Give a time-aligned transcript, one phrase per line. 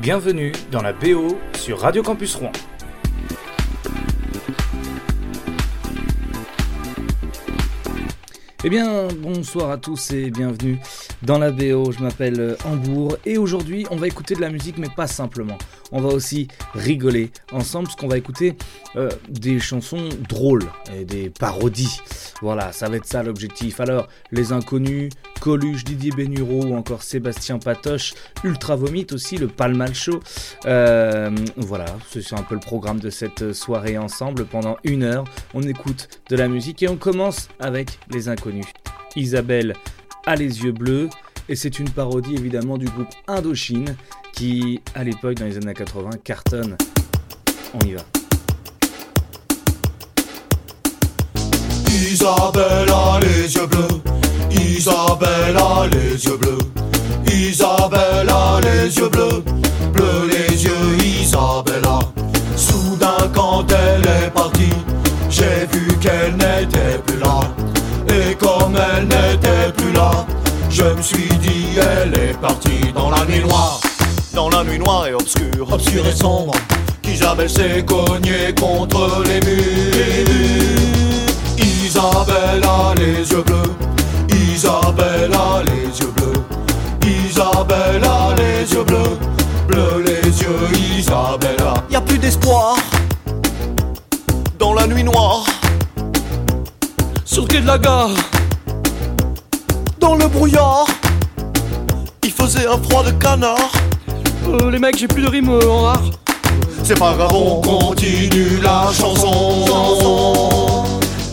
[0.00, 2.52] Bienvenue dans la BO sur Radio Campus Rouen.
[8.64, 10.78] Eh bien, bonsoir à tous et bienvenue
[11.22, 11.92] dans la BO.
[11.92, 15.58] Je m'appelle Hambourg et aujourd'hui, on va écouter de la musique, mais pas simplement.
[15.92, 18.56] On va aussi rigoler ensemble, parce qu'on va écouter
[18.96, 20.64] euh, des chansons drôles
[20.96, 22.00] et des parodies.
[22.40, 23.80] Voilà, ça va être ça l'objectif.
[23.80, 25.10] Alors, les inconnus,
[25.40, 30.20] Coluche, Didier Bénureau ou encore Sébastien Patoche, Ultra Vomit aussi, le Palmal Show.
[30.66, 34.44] Euh, voilà, c'est un peu le programme de cette soirée ensemble.
[34.44, 35.24] Pendant une heure,
[35.54, 38.66] on écoute de la musique et on commence avec les inconnus.
[39.16, 39.74] Isabelle
[40.26, 41.08] a les yeux bleus
[41.48, 43.96] et c'est une parodie évidemment du groupe Indochine
[44.32, 46.76] qui, à l'époque, dans les années 80, cartonne.
[47.74, 48.02] On y va.
[51.88, 56.58] Isabelle a les yeux bleus Isabelle a les yeux bleus.
[57.32, 59.42] Isabelle a les yeux bleus.
[59.92, 61.98] Bleu les yeux, Isabella.
[62.56, 64.72] Soudain, quand elle est partie,
[65.28, 67.40] j'ai vu qu'elle n'était plus là.
[68.08, 70.26] Et comme elle n'était plus là,
[70.68, 73.80] je me suis dit, elle est partie dans la nuit noire.
[74.34, 76.54] Dans la nuit noire et obscure, obscure et sombre,
[77.02, 80.26] qu'Isabelle s'est cognée contre les murs.
[81.58, 83.89] Isabelle a les yeux bleus.
[84.62, 86.44] Isabelle a les yeux bleus.
[87.08, 89.18] Isabelle a les yeux bleus.
[89.66, 91.82] Bleu les yeux, Isabella.
[91.90, 92.76] Y a plus d'espoir.
[94.58, 95.46] Dans la nuit noire.
[97.24, 98.10] Sur le quai de la gare.
[99.98, 100.84] Dans le brouillard.
[102.22, 103.72] Il faisait un froid de canard.
[104.46, 106.02] Euh, les mecs, j'ai plus de rimes euh, en rare.
[106.84, 110.84] C'est pas grave, on continue la chanson.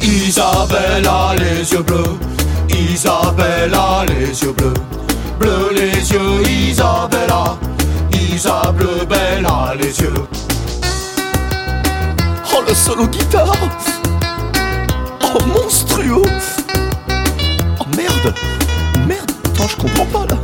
[0.02, 2.18] Isabelle a les yeux bleus.
[2.98, 4.74] Isabelle a les yeux bleus,
[5.40, 7.56] bleu les yeux, Isabella,
[8.12, 10.16] Isa bleu belle a les yeux.
[12.52, 13.54] Oh le solo guitare.
[15.22, 16.24] Oh monstrueux.
[17.80, 18.34] Oh merde.
[19.08, 19.32] Merde.
[19.46, 20.40] Attends je comprends pas là.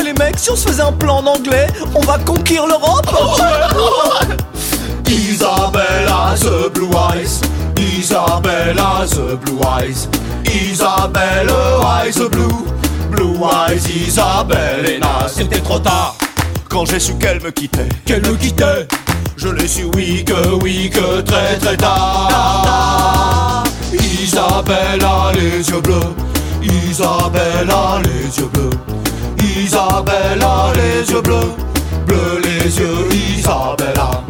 [0.00, 3.06] Et les mecs si on se faisait un plan en anglais On va conquérir l'Europe.
[5.06, 7.47] Isabella the blue eyes
[7.96, 10.08] Isabella the blue eyes
[10.48, 11.50] Isabelle,
[11.84, 12.66] eyes blue,
[13.10, 15.00] blue eyes, Isabelle et.
[15.28, 16.16] C'était trop tard
[16.68, 18.86] quand j'ai su qu'elle me quittait, qu'elle me quittait.
[19.36, 23.64] Je l'ai su, oui, que oui, que très très tard.
[23.92, 26.14] Isabelle a les yeux bleus,
[26.62, 28.70] Isabelle a les yeux bleus,
[29.62, 31.52] Isabelle a les yeux bleus,
[32.06, 34.22] bleu les yeux, Isabella.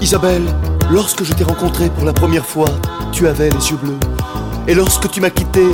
[0.00, 0.46] Isabelle,
[0.90, 2.68] lorsque je t'ai rencontré pour la première fois,
[3.12, 3.98] tu avais les yeux bleus.
[4.66, 5.64] Et lorsque tu m'as quitté,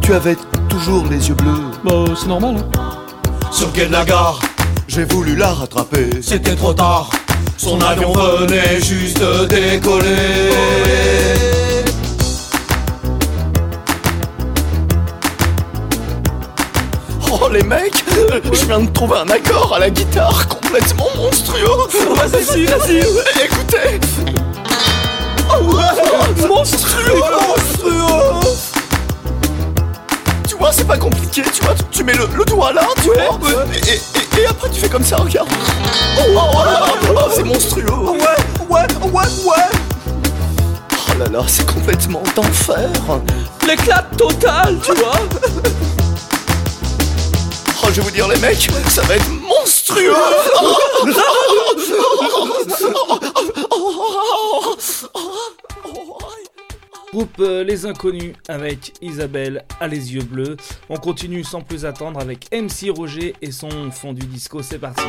[0.00, 0.36] tu avais
[0.68, 1.62] toujours les yeux bleus.
[1.84, 2.80] Bah, c'est normal, hein.
[3.50, 4.38] Sur quai de la gare,
[4.88, 6.10] j'ai voulu la rattraper.
[6.22, 7.10] C'était trop tard.
[7.56, 10.06] Son avion venait juste de décoller.
[17.30, 18.04] Oh les mecs,
[18.52, 21.66] je viens de trouver un accord à la guitare complètement monstrueux.
[22.16, 22.98] Vas-y, vas-y,
[23.44, 24.00] écoutez.
[25.58, 28.40] Oh ouais, monstrueux, monstrueux.
[30.48, 33.38] Tu vois, c'est pas compliqué, tu vois, tu mets le, doigt là, tu vois,
[33.88, 35.48] et, et, après tu fais comme ça, regarde.
[36.18, 37.90] Oh, oh, oh, oh c'est monstrueux.
[37.90, 38.18] Ouais,
[38.68, 39.64] ouais, ouais, ouais.
[40.92, 42.90] Oh là là, c'est complètement d'enfer.
[43.66, 45.20] L'éclat total, tu vois.
[47.88, 50.12] Je vais vous dire, les mecs, ça va être monstrueux.
[57.12, 60.56] Groupe euh, Les Inconnus avec Isabelle à les yeux bleus.
[60.90, 64.62] On continue sans plus attendre avec MC Roger et son fondu disco.
[64.62, 65.04] C'est parti.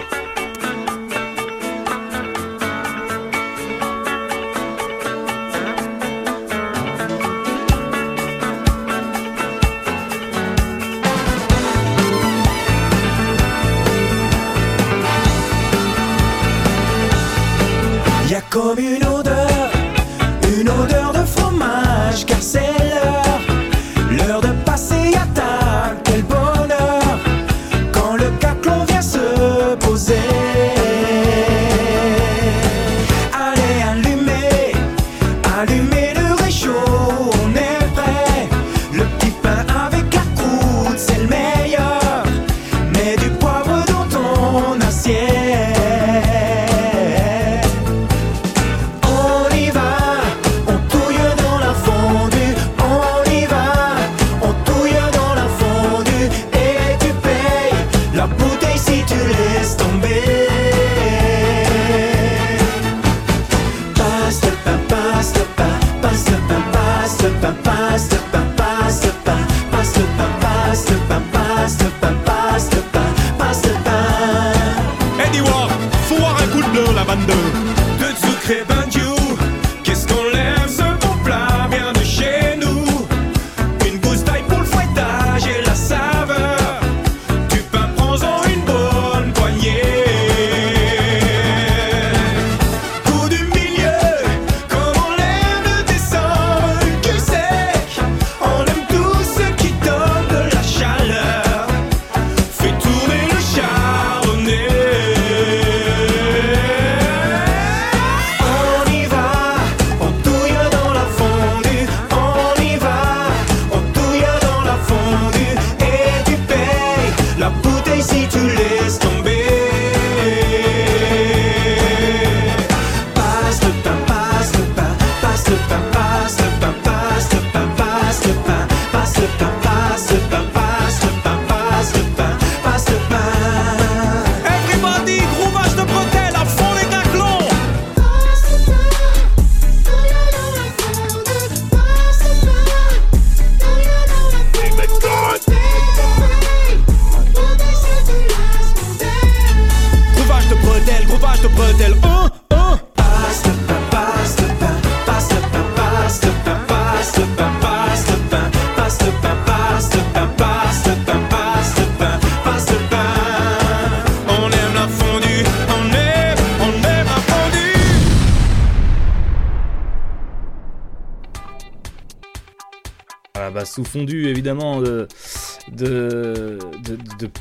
[173.88, 175.08] Fondu évidemment de,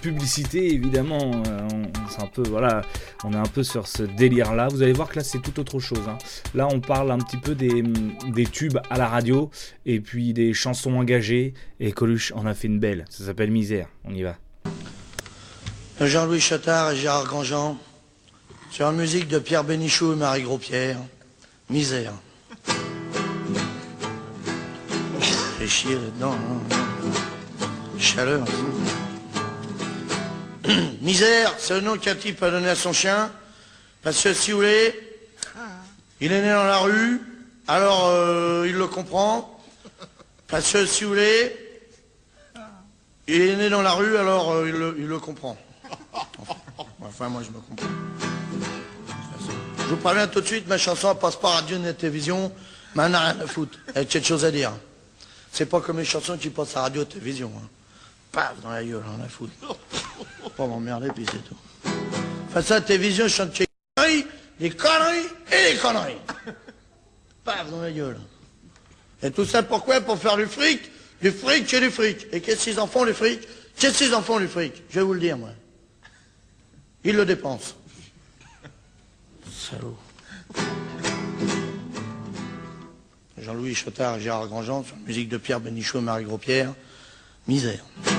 [0.01, 1.43] publicité évidemment.
[1.47, 1.87] euh, on-
[2.19, 2.81] un peu voilà,
[3.25, 4.69] on est un peu sur ce délire là.
[4.69, 6.01] Vous allez voir que là c'est tout autre chose.
[6.09, 6.17] hein.
[6.55, 7.83] Là on parle un petit peu des,
[8.47, 9.51] tubes à la radio
[9.85, 11.53] et puis des chansons engagées.
[11.79, 13.05] Et Coluche en a fait une belle.
[13.11, 13.89] Ça s'appelle Misère.
[14.05, 14.37] On y va.
[16.01, 17.77] Jean-Louis Chattard et Gérard Grandjean,
[18.71, 20.99] sur la musique de Pierre Bénichou et Marie Gros-Pierre,
[21.71, 22.13] Misère.
[25.67, 26.61] Là-dedans, hein.
[27.99, 28.45] Chaleur.
[31.01, 33.33] Misère, c'est le nom qu'un type a donné à son chien,
[34.01, 34.95] parce que si vous voulez,
[36.21, 37.21] il est né dans la rue,
[37.67, 39.61] alors euh, il le comprend,
[40.47, 41.57] parce que si vous voulez,
[43.27, 45.59] il est né dans la rue, alors euh, il, le, il le comprend.
[47.01, 47.89] Enfin, moi, je me comprends.
[49.81, 52.53] Je vous préviens tout de suite, ma chanson passe pas radio télévision,
[52.95, 53.77] mais elle n'a rien à foutre.
[53.97, 54.71] Elle a quelque chose à dire.
[55.53, 57.53] C'est pas comme les chansons qui passent à radio télévision.
[57.57, 57.69] Hein.
[58.33, 59.53] Paf, dans la gueule, on a foutre.
[60.57, 61.57] Pas m'emmerder, puis c'est tout.
[62.51, 63.67] Face à la télévision, je chante des
[63.97, 64.27] conneries,
[64.59, 66.19] des conneries et des conneries.
[67.45, 68.19] Paf, dans la gueule.
[69.23, 70.01] Et tout ça pourquoi?
[70.01, 70.91] Pour faire du fric,
[71.23, 72.27] du fric et du fric.
[72.33, 73.41] Et qu'est-ce qu'ils en font, les fric
[73.77, 75.51] Qu'est-ce qu'ils en font, les fric Je vais vous le dire, moi.
[77.05, 77.75] Ils le dépensent.
[79.51, 79.97] Salaud.
[83.47, 86.73] Jean-Louis Chotard et Gérard Grandjean sur la musique de Pierre Bénichou et Marie Gros-Pierre.
[87.47, 87.79] Misère.
[88.05, 88.11] De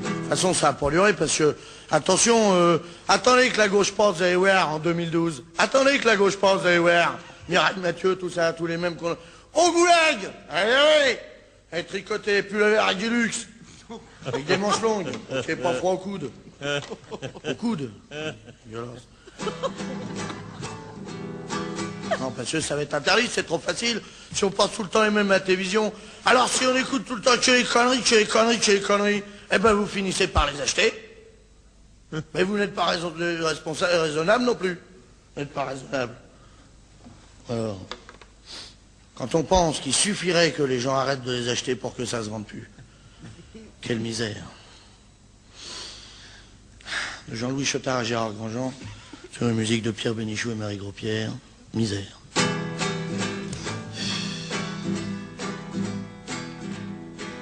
[0.00, 1.56] toute façon, ça a pas duré parce que,
[1.90, 5.42] attention, euh, attendez que la gauche passe, vous allez en 2012.
[5.58, 7.04] Attendez que la gauche passe, vous allez.
[7.48, 9.16] Mireille Mathieu, tout ça, tous les mêmes qu'on...
[9.54, 11.18] Au goulag Allez, allez
[11.72, 13.48] Allez, tricoter, verre avec du luxe.
[14.24, 15.10] Avec des manches longues,
[15.44, 16.30] c'est pas froid au coude.
[17.44, 17.90] Au coude.
[18.68, 19.00] Violence.
[22.20, 24.00] Non, parce que ça va être interdit, c'est trop facile.
[24.32, 25.92] Si on passe tout le temps les mêmes à la télévision.
[26.24, 28.80] Alors si on écoute tout le temps que les conneries, que les conneries, que les
[28.80, 30.92] conneries, eh ben vous finissez par les acheter.
[32.34, 34.74] Mais vous n'êtes pas raisonnable non plus.
[35.34, 36.14] Vous n'êtes pas raisonnable.
[37.48, 37.80] Alors,
[39.14, 42.22] quand on pense qu'il suffirait que les gens arrêtent de les acheter pour que ça
[42.22, 42.70] se vende plus.
[43.80, 44.44] Quelle misère.
[47.28, 48.72] De Jean-Louis Chotard à Gérard Grandjean,
[49.32, 51.32] sur la musique de Pierre Bénichou et Marie Gros-Pierre,
[51.74, 52.18] misère.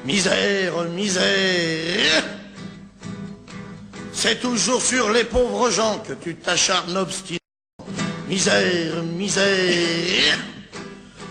[0.05, 2.25] Misère, misère.
[4.13, 7.39] C'est toujours sur les pauvres gens que tu t'acharnes obstinément.
[8.29, 10.39] Misère, misère.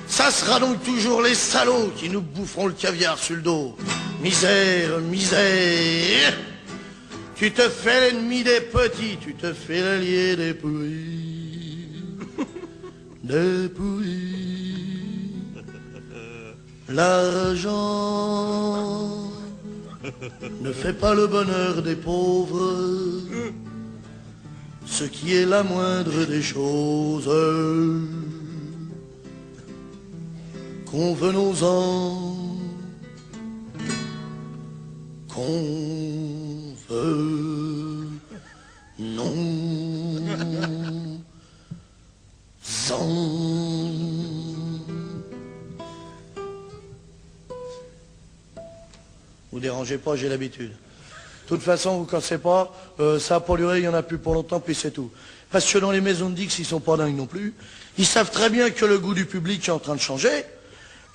[0.07, 3.77] Ça sera donc toujours les salauds qui nous boufferont le caviar sur le dos.
[4.21, 6.33] Misère, misère.
[7.35, 11.38] Tu te fais l'ennemi des petits, tu te fais l'allié des pourris.
[13.29, 15.43] Des pourris.
[16.89, 18.31] L'argent
[20.61, 22.73] ne fait pas le bonheur des pauvres,
[24.87, 27.29] ce qui est la moindre des choses.
[30.87, 32.39] Convenons-en,
[36.89, 38.07] veut,
[38.97, 39.68] non,
[49.51, 50.71] Vous dérangez pas, j'ai l'habitude.
[50.71, 54.17] De toute façon, vous cassez pas, euh, ça a duré, il y en a plus
[54.17, 55.11] pour longtemps, puis c'est tout.
[55.51, 57.55] Parce que dans les maisons de Dix, ils sont pas dingues non plus.
[57.97, 60.45] Ils savent très bien que le goût du public est en train de changer.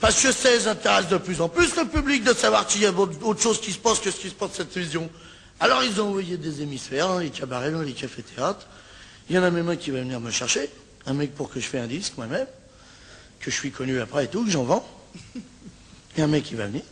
[0.01, 2.87] Parce que ça les intéresse de plus en plus, le public, de savoir qu'il y
[2.87, 5.09] a autre chose qui se passe que ce qui se passe cette télévision.
[5.61, 8.67] Alors ils ont envoyé des hémisphères dans les cabarets, les cafés-théâtres.
[9.31, 10.69] Il y en a même un qui va venir me chercher,
[11.07, 12.47] un mec pour que je fais un disque moi-même,
[13.41, 14.89] que je suis connu après et tout, que j'en vends.
[16.17, 16.83] A un mec qui va venir.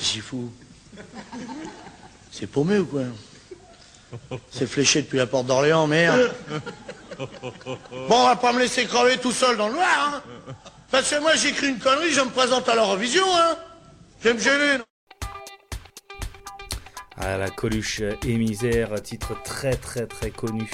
[0.00, 0.52] J'y fou.
[2.30, 3.02] C'est paumé ou quoi?
[4.50, 6.32] C'est fléché depuis la porte d'Orléans, merde.
[7.18, 7.26] Bon,
[8.08, 10.54] on va pas me laisser crever tout seul dans le noir, hein.
[10.90, 13.56] Parce que moi, j'écris une connerie, je me présente à l'Eurovision, hein.
[14.20, 14.78] Je vais me gêner.
[14.78, 14.87] non?
[17.20, 20.70] Ah, la Coluche et misère, titre très très très connu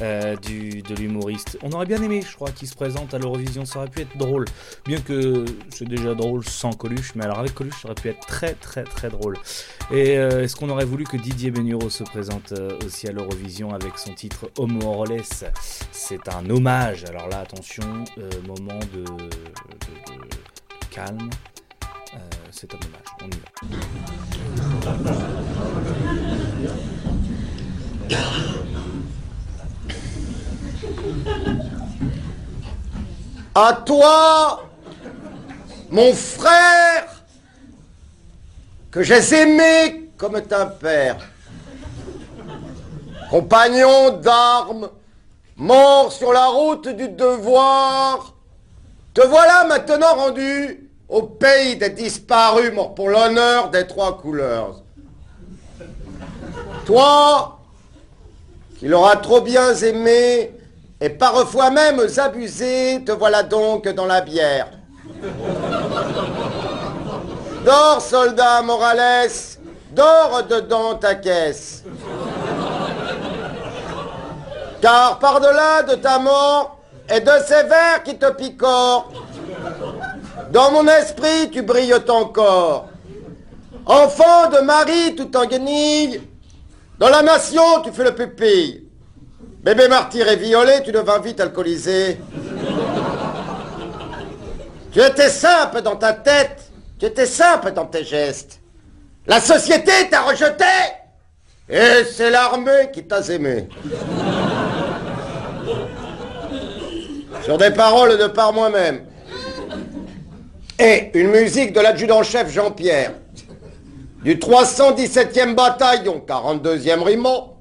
[0.00, 1.58] euh, du, de l'humoriste.
[1.62, 4.16] On aurait bien aimé, je crois, qu'il se présente à l'Eurovision, ça aurait pu être
[4.16, 4.46] drôle.
[4.86, 8.26] Bien que c'est déjà drôle sans Coluche, mais alors avec Coluche, ça aurait pu être
[8.26, 9.36] très très très drôle.
[9.90, 13.74] Et euh, est-ce qu'on aurait voulu que Didier Benuro se présente euh, aussi à l'Eurovision
[13.74, 15.20] avec son titre Homo Orles
[15.92, 18.04] C'est un hommage, alors là attention,
[18.46, 19.30] moment de, de-
[20.90, 21.28] calme.
[22.50, 24.31] C'est un hommage, on y va.
[33.54, 34.68] À toi,
[35.90, 37.22] mon frère,
[38.90, 41.16] que j'ai aimé comme un père,
[43.30, 44.88] compagnon d'armes,
[45.56, 48.34] mort sur la route du devoir,
[49.14, 54.80] te voilà maintenant rendu au pays des disparus, mort pour l'honneur des trois couleurs.
[56.86, 57.58] Toi,
[58.78, 60.52] qui l'aura trop bien aimé,
[60.98, 64.68] et parfois même abusé, te voilà donc dans la bière.
[67.66, 69.58] Dors, soldat Morales,
[69.90, 71.84] dors dedans ta caisse.
[74.80, 76.78] Car par-delà de ta mort
[77.08, 79.12] et de ces vers qui te picorent,
[80.52, 82.88] dans mon esprit tu brilles encore.
[83.86, 86.20] Enfant de Marie tout en guenille,
[86.98, 88.86] dans la nation tu fais le pupille.
[89.62, 92.20] Bébé martyr et violé, tu devins vite alcoolisé.
[94.92, 98.60] Tu étais simple dans ta tête, tu étais simple dans tes gestes.
[99.26, 100.64] La société t'a rejeté,
[101.68, 103.68] et c'est l'armée qui t'a aimé.
[107.44, 109.06] Sur des paroles de par moi-même.
[110.84, 113.12] Et une musique de l'adjudant-chef Jean-Pierre,
[114.24, 117.60] du 317e bataillon, 42e riment.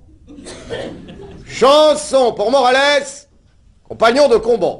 [1.46, 3.04] Chanson pour Morales,
[3.88, 4.80] compagnon de combat.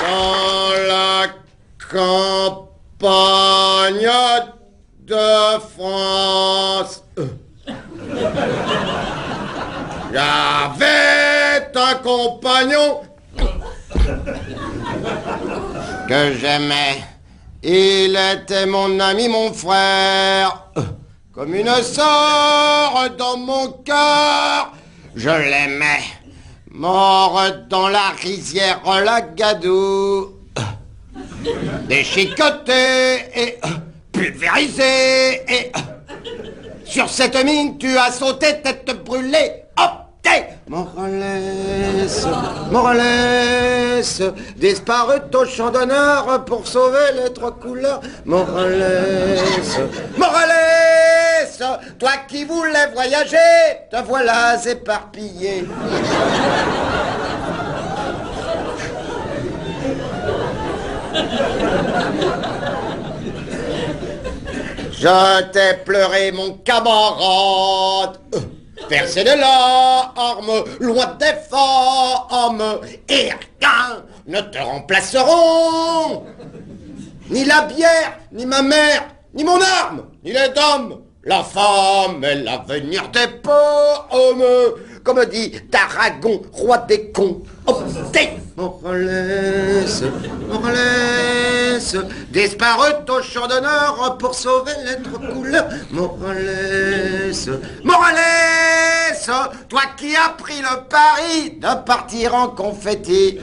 [0.00, 1.26] Dans la
[1.90, 2.70] campagne
[5.00, 7.04] de France,
[10.14, 13.00] j'avais un compagnon
[16.08, 17.02] que j'aimais.
[17.64, 20.70] Il était mon ami, mon frère,
[21.32, 24.72] comme une sœur dans mon cœur.
[25.16, 26.04] Je l'aimais,
[26.70, 30.34] mort dans la rizière la gadou,
[31.88, 33.58] déchiqueté et
[34.12, 35.42] pulvérisé.
[35.48, 35.72] Et
[36.84, 39.63] sur cette mine, tu as sauté tête brûlée.
[40.66, 42.08] Morales,
[42.70, 44.02] Morales,
[44.56, 48.00] disparu au champ d'honneur pour sauver les trois couleurs.
[48.24, 49.38] Morales,
[50.16, 51.48] Morales,
[51.98, 53.36] toi qui voulais voyager,
[53.90, 55.66] te voilà éparpillé.
[64.92, 68.18] Je t'ai pleuré, mon camarade.
[68.88, 76.24] Versé de larmes, loin des femmes, et rien ne te remplaceront.
[77.30, 82.34] Ni la bière, ni ma mère, ni mon arme, ni les dames, la femme est
[82.34, 84.44] l'avenir des pommes,
[85.04, 87.42] comme dit Tarragon, roi des cons.
[87.66, 87.82] Oh,
[88.56, 89.84] Morales,
[90.48, 95.68] Morales, disparu au champ d'honneur pour sauver les trois couleurs.
[95.90, 97.32] Morales,
[97.82, 98.16] Morales,
[99.68, 103.38] toi qui as pris le pari de partir en confetti.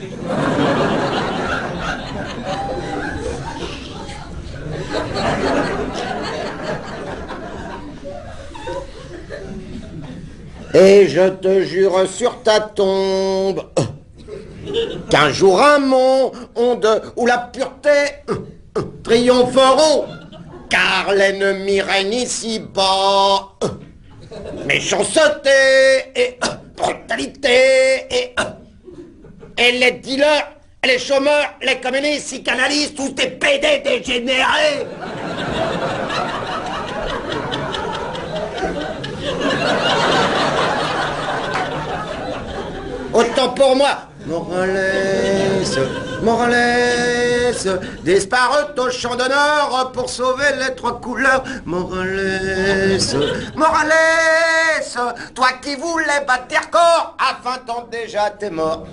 [10.74, 13.62] Et je te jure sur ta tombe
[15.10, 18.24] qu'un jour un monde où la pureté
[19.04, 20.06] triompheront,
[20.70, 23.52] car l'ennemi règne ici-bas.
[24.66, 25.50] Méchanceté
[26.16, 26.38] et
[26.74, 30.52] brutalité et, les dealers,
[30.84, 34.86] les chômeurs, les communistes, psychanalystes, tous des PD dégénérés.
[43.12, 43.98] Autant pour moi.
[44.26, 45.64] Morales,
[46.22, 47.54] Morales,
[48.04, 51.42] disparut au champ d'honneur pour sauver les trois couleurs.
[51.66, 52.98] Morales,
[53.56, 53.90] Morales,
[55.34, 58.86] toi qui voulais battre corps, à 20 ans déjà t'es mort.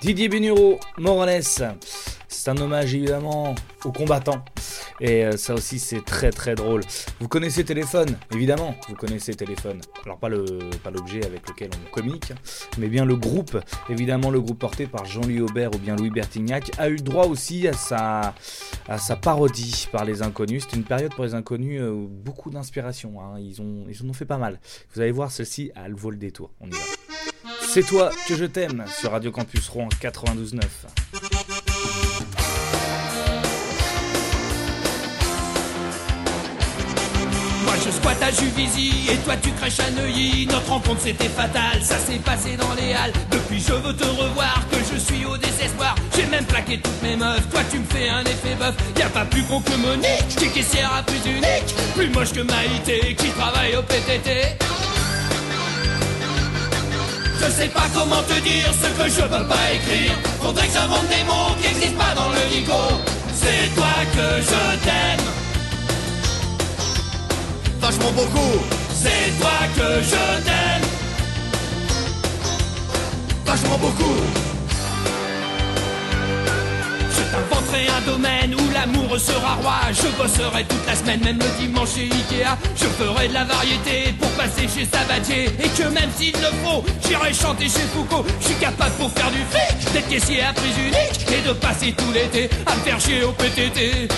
[0.00, 1.42] Didier Benuro, Morales.
[2.28, 4.44] C'est un hommage évidemment aux combattants.
[5.00, 6.82] Et euh, ça aussi c'est très très drôle.
[7.20, 9.80] Vous connaissez Téléphone, évidemment, vous connaissez Téléphone.
[10.04, 10.44] Alors pas le
[10.82, 12.32] pas l'objet avec lequel on communique,
[12.78, 13.58] mais bien le groupe.
[13.88, 17.68] Évidemment le groupe porté par Jean-Louis Aubert ou bien Louis Bertignac a eu droit aussi
[17.68, 18.34] à sa
[18.88, 20.64] à sa parodie par les inconnus.
[20.64, 23.20] C'était une période pour les inconnus euh, beaucoup d'inspiration.
[23.20, 23.38] hein.
[23.38, 24.60] Ils ont ils en ont fait pas mal.
[24.94, 26.50] Vous allez voir celle-ci, elle vaut le détour.
[26.60, 26.78] On y va.
[27.68, 30.60] C'est toi que je t'aime sur Radio Campus Rouen 92.9.
[37.64, 40.46] Moi je squatte à Juvisy et toi tu crèches à Neuilly.
[40.46, 43.12] Notre rencontre c'était fatal, ça s'est passé dans les halles.
[43.30, 45.94] Depuis je veux te revoir, que je suis au désespoir.
[46.16, 48.74] J'ai même plaqué toutes mes meufs, toi tu me fais un effet bœuf.
[48.98, 51.74] Y a pas plus con que Monique, qui caissière à plus unique.
[51.94, 54.56] Plus moche que Maïté, qui travaille au PTT.
[57.40, 60.12] Je sais pas comment te dire ce que je peux pas écrire.
[60.40, 62.72] Faudrait que j'invente des mots qui existent pas dans le dico.
[63.34, 65.26] C'est toi que je t'aime.
[67.80, 68.58] Vachement beaucoup.
[68.92, 70.88] C'est toi que je t'aime.
[73.46, 74.47] Vachement beaucoup.
[77.86, 79.80] Un domaine où l'amour sera roi.
[79.92, 82.56] Je bosserai toute la semaine, même le dimanche chez Ikea.
[82.76, 85.44] Je ferai de la variété pour passer chez Sabatier.
[85.62, 88.24] Et que même s'il le faut, j'irai chanter chez Foucault.
[88.40, 91.20] Je suis capable pour faire du fric, d'être caissier à prix unique.
[91.30, 94.08] Et de passer tout l'été à me faire chier au PTT.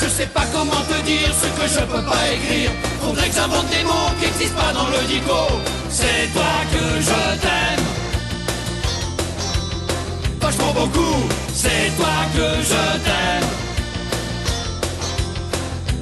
[0.00, 2.70] Je sais pas comment te dire ce que je peux pas écrire.
[3.02, 5.60] Faudrait que j'invente des mots qui existent pas dans le dico.
[5.90, 7.87] C'est toi que je t'aime.
[10.48, 11.28] Vachement beaucoup.
[11.52, 13.48] C'est toi que je t'aime.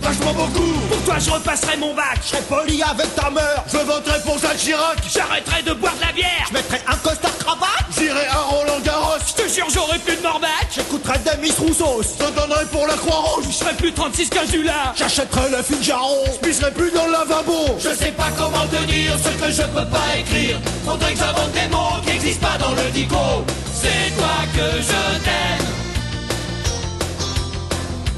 [0.01, 0.73] Vachement beaucoup.
[0.89, 2.21] Pour toi, je repasserai mon bac.
[2.23, 3.65] Je serai poli avec ta mère.
[3.67, 4.99] Je voterai pour Jacques Chirac.
[5.13, 6.47] J'arrêterai de boire de la bière.
[6.49, 7.87] Je mettrai un costard cravate.
[7.99, 9.19] J'irai à Roland Garros.
[9.27, 10.69] Je te jure, j'aurai plus de morbac.
[10.73, 12.03] J'écouterai des Miss Rousseau.
[12.05, 13.47] Je donnerai pour la Croix-Rouge.
[13.49, 14.95] Je serai plus 36 15 du là.
[14.95, 16.23] J'achèterai le Figaro.
[16.35, 17.79] Je pisserai plus dans le lavabo.
[17.81, 20.61] Je sais pas comment te dire ce que je peux pas écrire.
[20.85, 23.45] Faudrait que j'invente des mots qui existent pas dans le dico.
[23.87, 25.69] C'est toi que je t'aime.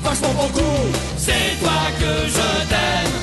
[0.02, 0.78] Vachement beaucoup.
[1.18, 3.16] C'est toi que je t'aime.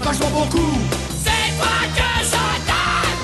[0.00, 0.74] Vachement beaucoup.
[1.24, 3.20] C'est toi que je t'aime.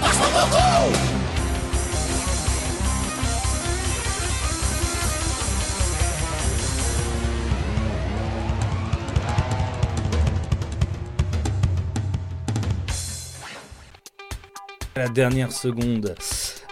[0.00, 1.09] Vachement beaucoup.
[15.08, 16.14] Dernière seconde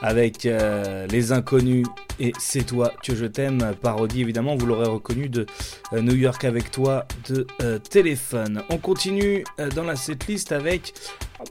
[0.03, 1.87] avec euh, les inconnus
[2.21, 3.75] et c'est toi que je t'aime.
[3.81, 5.47] Parodie évidemment vous l'aurez reconnu de
[5.93, 8.63] euh, New York avec toi de euh, téléphone.
[8.71, 10.95] On continue dans la setlist avec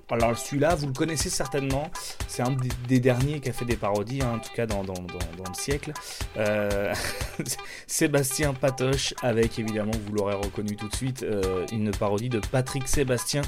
[0.10, 1.90] alors celui-là vous le connaissez certainement.
[2.28, 2.56] C'est un
[2.88, 5.94] des, derniers qui a fait des parodies hein, en tout cas dans, le siècle.
[6.38, 6.94] Euh,
[7.88, 12.88] Sébastien Patoche avec évidemment vous l'aurez reconnu tout de suite euh, une parodie de Patrick
[12.88, 13.42] Sébastien.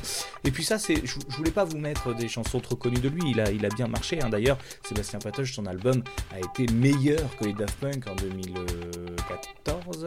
[0.44, 3.22] Et puis ça c'est je, voulais pas vous mettre des chansons trop connues de lui.
[3.28, 4.30] Il a, bien marché hein.
[4.30, 10.06] d'ailleurs Sébastien Patoche son album a été meilleur que les Daft Punk en 2014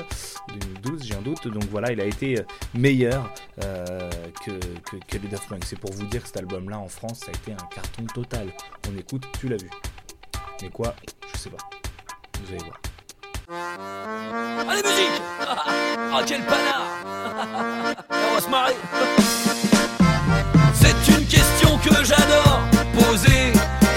[0.82, 1.48] 2012 j'ai un doute.
[1.48, 2.42] Donc voilà il a été
[2.74, 4.10] meilleur euh,
[4.44, 5.64] que, que, que les Daft Punk.
[5.64, 8.52] C'est pour vous dire cet album-là en France, ça a été un carton total.
[8.88, 9.70] On écoute, tu l'as vu.
[10.60, 10.94] Mais quoi
[11.34, 11.58] Je sais pas.
[12.40, 12.80] Vous allez voir.
[14.68, 15.22] Allez, musique
[16.14, 16.86] Ah, quel panard
[18.10, 18.76] On va se marrer
[20.74, 22.60] C'est une question que j'adore
[22.92, 23.52] poser.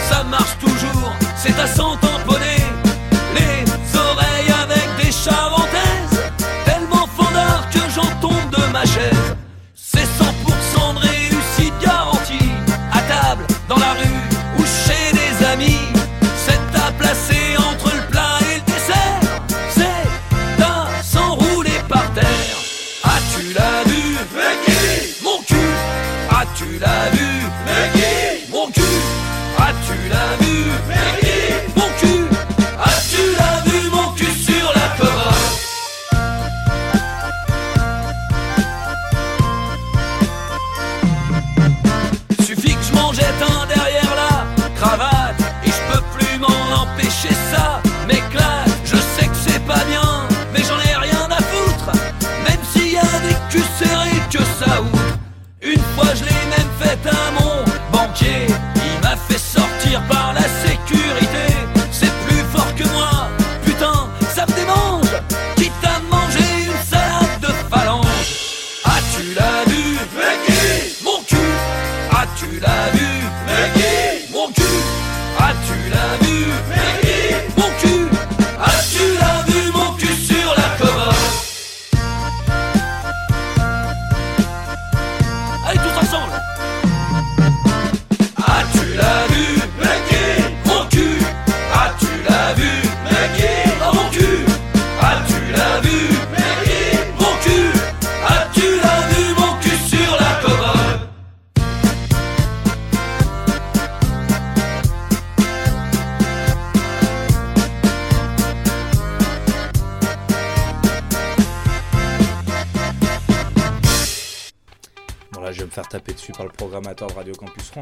[0.09, 1.94] Ça marche toujours, c'est à 100
[26.75, 28.81] As-tu la vue, Mon cul.
[29.57, 32.25] As-tu la vue, Maggie Mon cul.
[32.83, 35.53] As-tu la vue, mon cul sur la corolle
[42.45, 47.33] Suffit que je m'en jette un derrière la cravate Et je peux plus m'en empêcher
[47.53, 48.69] ça m'éclate.
[48.83, 51.97] Je sais que c'est pas bien Mais j'en ai rien à foutre.
[52.43, 54.99] Même s'il y a des culs serrés que ça ouvre.
[55.61, 56.34] Une fois je l'ai
[57.03, 58.64] c'est un mon banquier.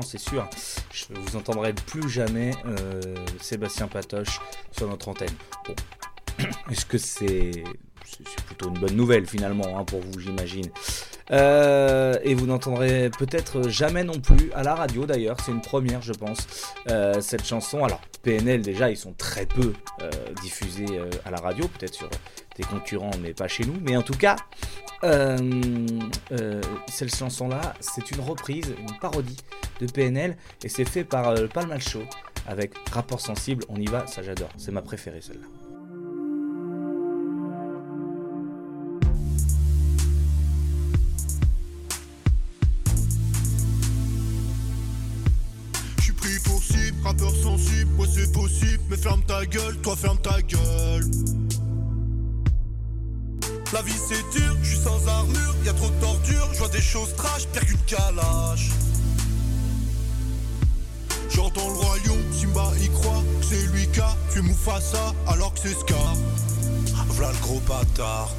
[0.03, 0.47] C'est sûr.
[0.91, 3.01] Je vous entendrai plus jamais euh,
[3.41, 4.39] Sébastien Patoche
[4.71, 5.35] sur notre antenne.
[5.65, 5.75] Bon,
[6.71, 7.63] est-ce que c'est
[8.25, 10.69] c'est plutôt une bonne nouvelle finalement hein, pour vous, j'imagine.
[11.31, 16.01] Euh, et vous n'entendrez peut-être jamais non plus à la radio d'ailleurs, c'est une première
[16.01, 16.47] je pense,
[16.89, 17.83] euh, cette chanson.
[17.83, 20.09] Alors PNL déjà ils sont très peu euh,
[20.41, 20.85] diffusés
[21.25, 22.09] à la radio, peut-être sur
[22.57, 23.75] des concurrents mais pas chez nous.
[23.81, 24.35] Mais en tout cas,
[26.87, 29.37] cette chanson-là c'est une reprise, une parodie
[29.79, 31.79] de PNL et c'est fait par euh, Palmal
[32.47, 35.62] avec Rapport Sensible, on y va, ça j'adore, c'est ma préférée celle-là.
[47.03, 51.09] Pour cible, rappeur sensible, ouais c'est possible, mais ferme ta gueule, toi ferme ta gueule.
[53.73, 56.69] La vie c'est dur, je suis sans armure, y a trop de torture, je vois
[56.69, 58.69] des choses trash, pire qu'une calache.
[61.29, 65.61] J'entends le royaume, Simba y croit, que c'est lui qui a tué Mufasa, alors que
[65.61, 66.15] c'est Scar.
[67.15, 68.29] V'là le gros bâtard.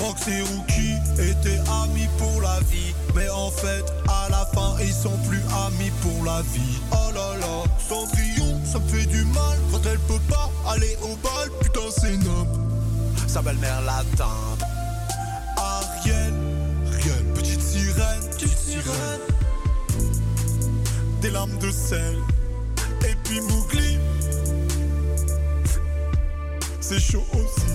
[0.00, 2.94] Rox et Rookie étaient amis pour la vie.
[3.14, 6.80] Mais en fait, à la fin, ils sont plus amis pour la vie.
[6.92, 11.16] Oh là là, Cendrillon, ça me fait du mal quand elle peut pas aller au
[11.16, 11.50] bal.
[11.60, 12.50] Putain, c'est noble.
[13.26, 14.62] Sa belle-mère l'atteinte.
[15.56, 16.34] Ariel,
[16.86, 19.20] Ariel, petite sirène, petite sirène.
[21.20, 22.18] Des larmes de sel.
[23.04, 23.98] Et puis Mougli,
[26.80, 27.67] c'est chaud aussi.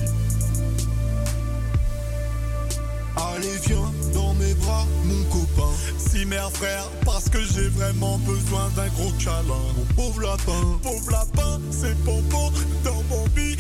[6.24, 9.44] Si mère frère parce que j'ai vraiment besoin d'un gros câlin.
[9.76, 12.50] Mon pauvre lapin, pauvre lapin c'est pompon
[12.86, 13.58] dans mon billet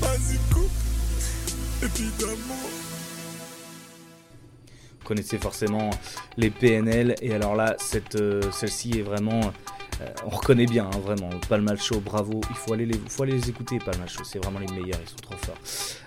[0.00, 0.70] Vas-y coupe
[1.82, 2.68] Évidemment.
[5.02, 5.88] Connaissez forcément
[6.36, 9.40] les PNL et alors là cette euh, celle-ci est vraiment
[10.00, 11.30] euh, on reconnaît bien hein, vraiment.
[11.48, 12.40] Palmal Show bravo.
[12.50, 14.24] Il faut aller les écouter Palmal Show.
[14.24, 15.58] C'est vraiment les meilleurs ils sont trop forts.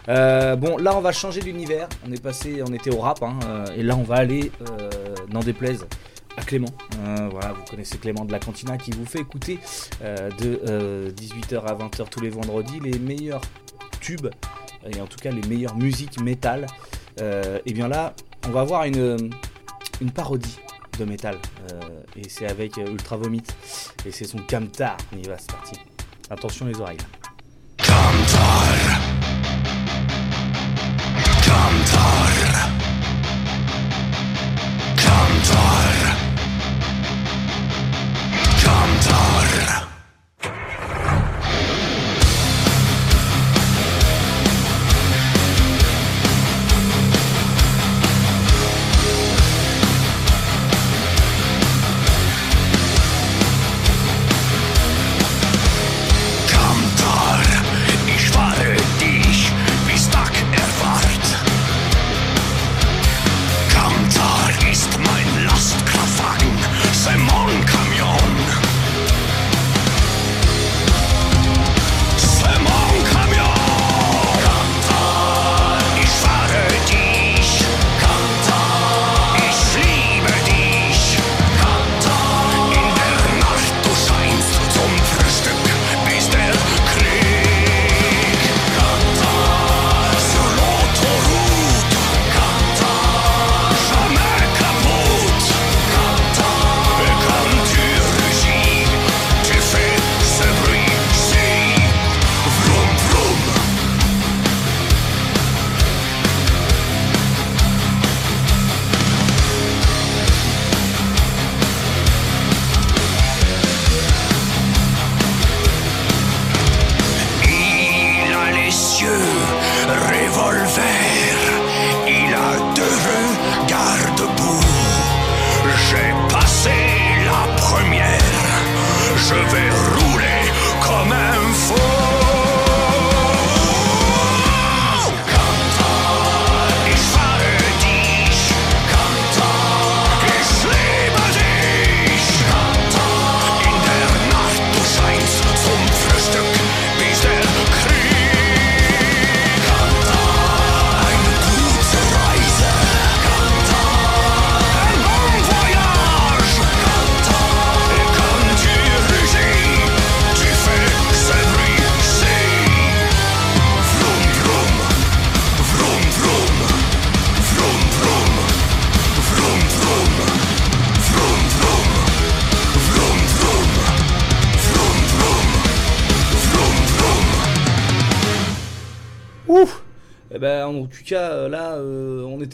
[0.09, 1.87] Euh, bon là on va changer d'univers.
[2.07, 4.51] On est passé on était au rap hein, euh, et là on va aller
[5.31, 5.85] n'en déplaise
[6.37, 6.69] à Clément.
[7.31, 9.59] Voilà, vous connaissez Clément de la Cantina qui vous fait écouter
[10.01, 13.41] de euh, 18h à 20h tous les vendredis les meilleurs
[13.99, 14.27] tubes
[14.89, 16.67] et en tout cas les meilleures musiques métal.
[17.19, 18.13] Et bien là,
[18.47, 19.31] on va avoir une
[20.13, 20.59] parodie
[20.97, 21.37] de métal
[21.71, 23.43] euh, et c'est avec euh, Ultra Vomit
[24.05, 24.97] et c'est son Camtar.
[25.13, 25.79] On y va, c'est parti.
[26.29, 26.97] Attention les oreilles.
[35.47, 35.86] Dich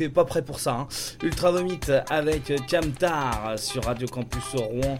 [0.09, 0.73] pas prêt pour ça.
[0.73, 0.87] hein.
[1.23, 4.99] Ultra Vomit avec Camtar sur Radio Campus Rouen.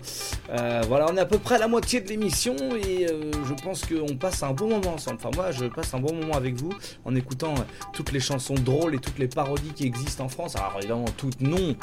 [0.49, 3.53] Euh, voilà, on est à peu près à la moitié de l'émission et euh, je
[3.63, 5.17] pense qu'on passe un bon moment ensemble.
[5.23, 6.73] Enfin, moi, je passe un bon moment avec vous
[7.05, 7.63] en écoutant euh,
[7.93, 10.55] toutes les chansons drôles et toutes les parodies qui existent en France.
[10.55, 11.75] Alors, évidemment, toutes non,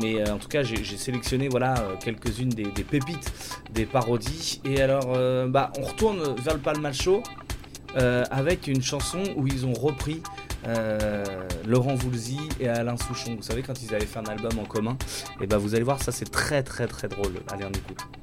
[0.00, 3.32] mais en tout cas, j'ai sélectionné voilà quelques-unes des, pépites
[3.72, 4.60] des parodies.
[4.64, 5.16] Et alors,
[5.48, 7.22] bah, on retourne vers le Palmal Show
[7.96, 10.22] euh, avec une chanson où ils ont repris
[10.66, 11.24] euh,
[11.66, 13.36] Laurent Voulzy et Alain Souchon.
[13.36, 14.96] Vous savez, quand ils avaient fait un album en commun,
[15.40, 17.34] et bah vous allez voir, ça c'est très très très drôle.
[17.50, 18.21] Allez, on écoute.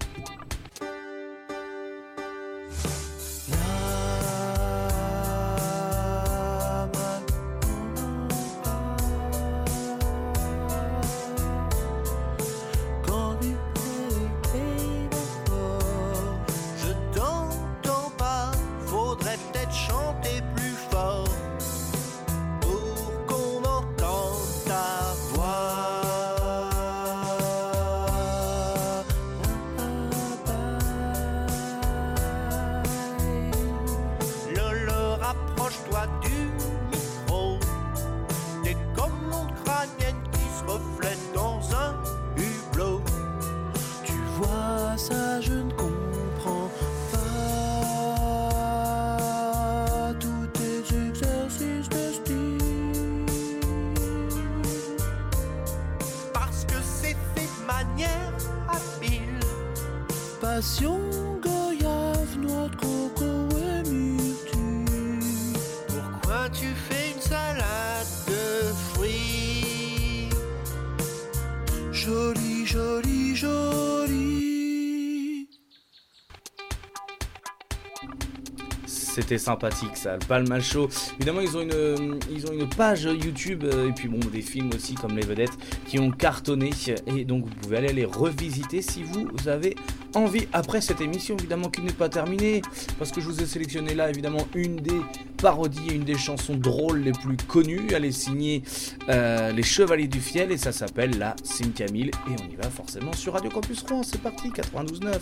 [79.38, 80.90] Sympathique ça, le Palmal Show.
[81.18, 84.42] Évidemment, ils ont une, euh, ils ont une page YouTube euh, et puis bon, des
[84.42, 86.72] films aussi comme Les Vedettes qui ont cartonné.
[87.08, 89.76] Et donc, vous pouvez aller les revisiter si vous avez
[90.16, 90.48] envie.
[90.54, 92.62] Après cette émission, évidemment, qui n'est pas terminée,
[92.98, 95.02] parce que je vous ai sélectionné là, évidemment, une des
[95.38, 97.88] parodies et une des chansons drôles les plus connues.
[97.94, 98.64] Elle est signée
[99.10, 102.12] euh, Les Chevaliers du Fiel et ça s'appelle La Sim Camille.
[102.28, 104.04] Et on y va forcément sur Radio Campus Rouen.
[104.04, 105.18] C'est parti, 92.9.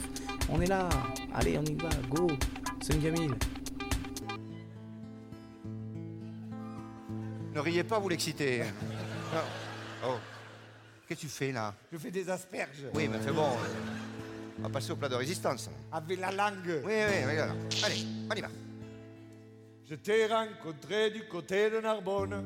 [0.49, 0.89] On est là.
[1.33, 1.89] Allez, on y va.
[2.09, 2.27] Go.
[2.81, 2.99] Sim
[7.57, 8.63] Ne riez pas, vous l'excitez.
[9.33, 10.05] Oh.
[10.05, 10.15] Oh.
[11.05, 12.85] Qu'est-ce que tu fais là Je fais des asperges.
[12.93, 13.49] Oui, mais c'est bon.
[14.59, 15.69] On va passer au plat de résistance.
[15.91, 16.81] Avec la langue.
[16.85, 17.57] Oui, oui, regarde.
[17.83, 18.47] Allez, on y va.
[19.89, 22.41] Je t'ai rencontré du côté de Narbonne.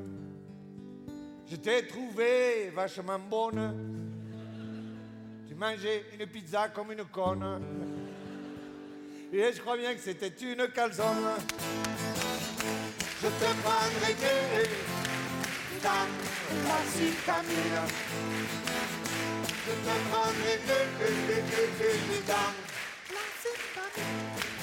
[1.52, 3.76] Je t'ai trouvé vachement bonne.
[5.48, 7.62] Tu mangeais une pizza comme une conne.
[9.32, 11.36] Et je crois bien que c'était une calzone.
[13.22, 15.01] Je te prendrai
[15.82, 17.82] que la cicamine.
[19.66, 21.10] Je te prendrai que
[22.28, 22.52] dans
[23.16, 24.62] la cicamine.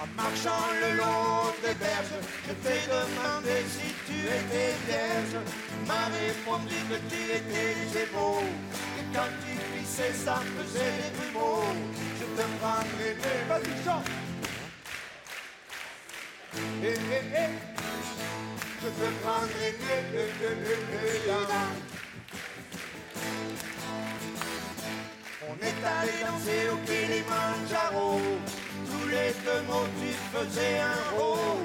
[0.00, 5.36] En marchant le long des berges, je t'ai demandé si tu étais vierge.
[5.86, 8.42] M'as répondu que tu étais beau.
[8.98, 11.74] Et quand tu pissais, ça faisait des grumeaux.
[12.20, 13.38] Je te prendrai des...
[13.48, 14.27] Vas-y, chante
[16.82, 17.50] Eh, eh, eh.
[18.82, 21.28] Je te prendrai des- des-
[25.50, 28.20] On est allé danser au Kilimanjaro.
[28.90, 31.60] Tous les deux mots, tu faisais un haut.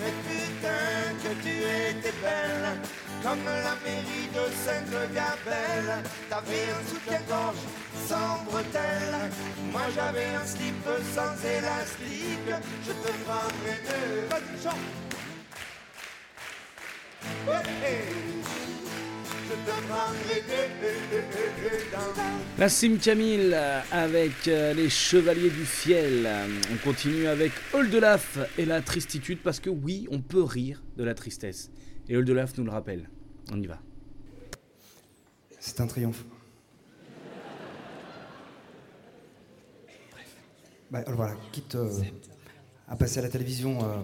[0.00, 2.80] Mais putain, que tu étais belle.
[3.26, 6.04] Comme la mairie de Sainte-Gabelle.
[6.30, 7.56] T'avais un soutien-gorge
[8.06, 9.32] sans bretelles.
[9.72, 12.54] Moi j'avais un slip sans élastique.
[12.86, 14.28] Je te prendrai deux.
[14.30, 14.76] Vas-y,
[22.58, 23.56] La Sim Camille
[23.90, 26.28] avec euh, les Chevaliers du Fiel.
[26.72, 31.14] On continue avec Oldelaf et la tristitude parce que oui, on peut rire de la
[31.14, 31.72] tristesse.
[32.08, 33.08] Et Oldelaf nous le rappelle.
[33.52, 33.78] On y va.
[35.60, 36.24] C'est un triomphe.
[40.12, 40.36] Bref.
[40.90, 41.90] Bah, voilà, quitte euh,
[42.88, 43.98] à passer à la télévision euh,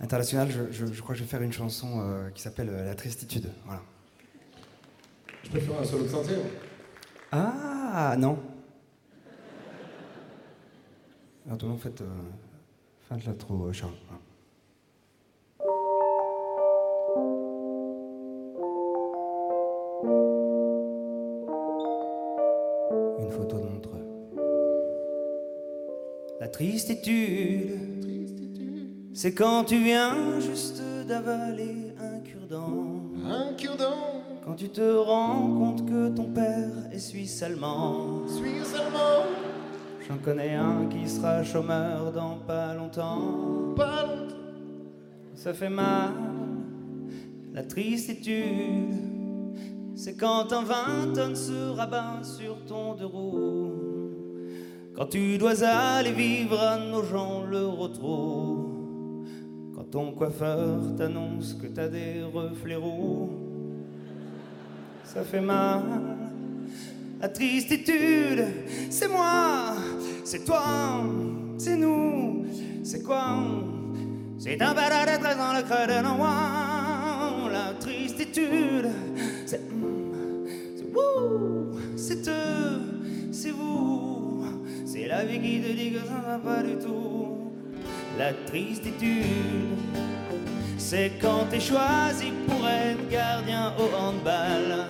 [0.00, 2.94] internationale, je, je- je crois que je vais faire une chanson euh, qui s'appelle La
[2.94, 3.50] Tristitude.
[3.64, 3.82] Voilà.
[5.44, 6.32] Je peux faire un solo de santé
[7.32, 8.38] Ah non
[11.50, 12.06] Attends, en fait, euh,
[13.08, 13.92] fin de l'intro, Charles.
[14.06, 14.22] Voilà.
[26.52, 27.70] Tristitude,
[29.14, 33.02] c'est quand tu viens juste d'avaler un cure-dent.
[33.28, 38.26] Un cure-dent Quand tu te rends compte que ton père est suisse-allemand.
[38.28, 39.26] Suisse-allemand
[40.08, 43.74] J'en connais un qui sera chômeur dans pas longtemps.
[43.76, 44.36] Pas longtemps
[45.34, 46.12] Ça fait mal,
[47.52, 48.94] la tristitude.
[49.94, 53.71] C'est quand un 20 tonnes se rabat sur ton deux roues.
[54.94, 59.26] Quand tu dois aller vivre à nos gens le retrouve.
[59.74, 63.30] Quand ton coiffeur t'annonce que t'as des reflets roux.
[65.04, 65.82] Ça fait mal.
[67.20, 68.44] La tristitude,
[68.90, 69.74] c'est moi,
[70.24, 71.04] c'est toi,
[71.56, 72.44] c'est nous,
[72.82, 73.36] c'est quoi?
[74.38, 77.48] C'est un balade 13 dans le creux de Noir.
[77.52, 78.90] La tristitude,
[79.46, 79.60] c'est
[80.74, 82.80] c'est vous, c'est eux,
[83.30, 84.11] c'est vous.
[85.12, 87.52] La vie qui te dit que ça va pas du tout.
[88.18, 89.26] La tristitude,
[90.78, 94.86] c'est quand t'es choisi pour être gardien au handball.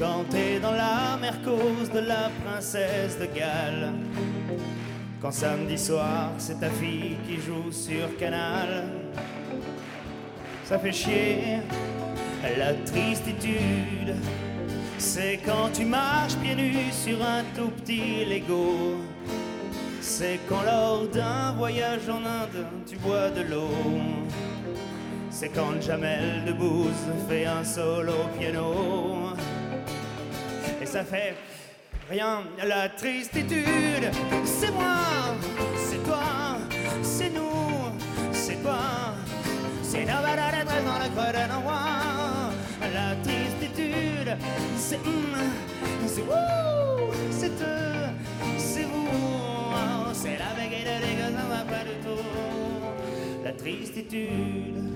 [0.00, 3.92] Quand t'es dans la mercose de la princesse de Galles.
[5.20, 8.84] Quand samedi soir, c'est ta fille qui joue sur Canal.
[10.64, 11.58] Ça fait chier,
[12.56, 14.14] la tristitude.
[15.04, 18.98] C'est quand tu marches pieds nus sur un tout petit Lego.
[20.00, 23.68] C'est quand lors d'un voyage en Inde, tu bois de l'eau.
[25.28, 29.34] C'est quand Jamel Debbouze fait un solo piano.
[30.80, 31.34] Et ça fait
[32.08, 34.08] rien, la tristitude.
[34.44, 35.34] C'est moi,
[35.76, 36.58] c'est toi,
[37.02, 37.90] c'est nous,
[38.30, 38.78] c'est quoi
[39.82, 41.72] C'est la balade à dans la croix de.
[42.94, 43.51] La tristitude,
[44.76, 45.34] c'est hum,
[46.06, 48.10] c'est vous, c'est eux,
[48.58, 49.32] c'est vous.
[50.12, 52.22] C'est la veille de que ça va pas du tout.
[53.44, 54.90] La tristitude,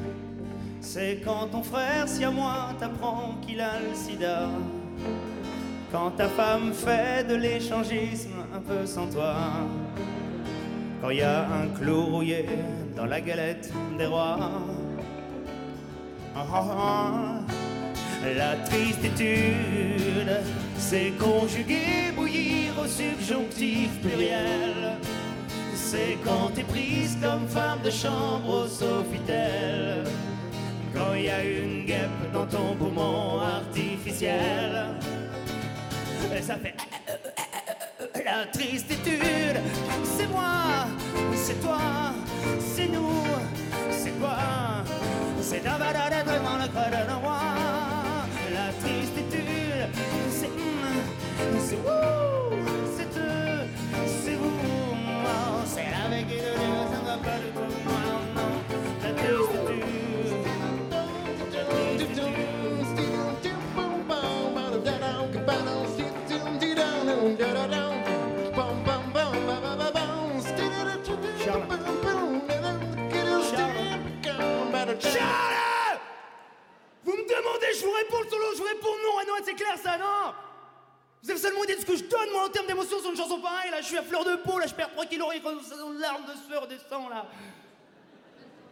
[0.81, 4.49] c'est quand ton frère, si à moi, t'apprend qu'il a le sida.
[5.91, 9.35] Quand ta femme fait de l'échangisme un peu sans toi.
[11.01, 12.47] Quand y a un clou rouillé
[12.97, 14.39] dans la galette des rois.
[16.37, 17.66] Ah, ah, ah.
[18.35, 20.41] La tristitude,
[20.79, 24.99] c'est conjuguer, bouillir au subjonctif pluriel.
[25.75, 30.03] C'est quand t'es prise comme femme de chambre au Sofitel.
[30.93, 34.87] Quand il y a une guêpe dans ton poumon artificiel.
[36.37, 36.75] Et ça fait
[38.25, 39.61] la tristitude.
[40.03, 40.89] C'est moi,
[41.35, 41.79] c'est toi,
[42.59, 43.25] c'est nous,
[43.91, 44.37] c'est quoi?
[45.41, 46.59] C'est un balade à devant
[51.75, 52.46] hum, c'est
[83.87, 85.51] je suis à fleur de peau, là, je perds 3 kilos, et quand
[86.01, 87.27] larmes de sueur descend, là.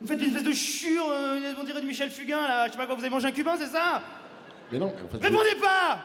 [0.01, 2.77] Vous faites une espèce de chure, euh, on dirait de Michel Fugain, là, je sais
[2.77, 4.03] pas quoi, vous avez mangé un cubain, c'est ça?
[4.73, 5.23] Mais non, en fait.
[5.23, 6.05] Répondez pas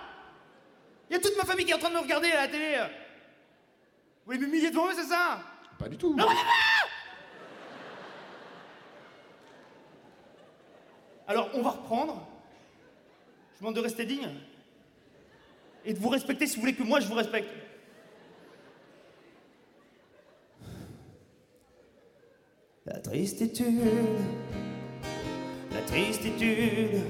[1.09, 2.47] Il y a toute ma famille qui est en train de me regarder à la
[2.47, 2.77] télé.
[2.77, 5.41] Vous voulez m'humilier devant eux, c'est ça?
[5.77, 6.15] Pas du tout.
[6.15, 6.33] Non, pas
[11.27, 12.27] Alors, on va reprendre.
[13.53, 14.29] Je vous demande de rester digne.
[15.85, 17.49] Et de vous respecter si vous voulez que moi je vous respecte.
[22.89, 23.69] La tristitude,
[25.71, 27.03] la tristitude,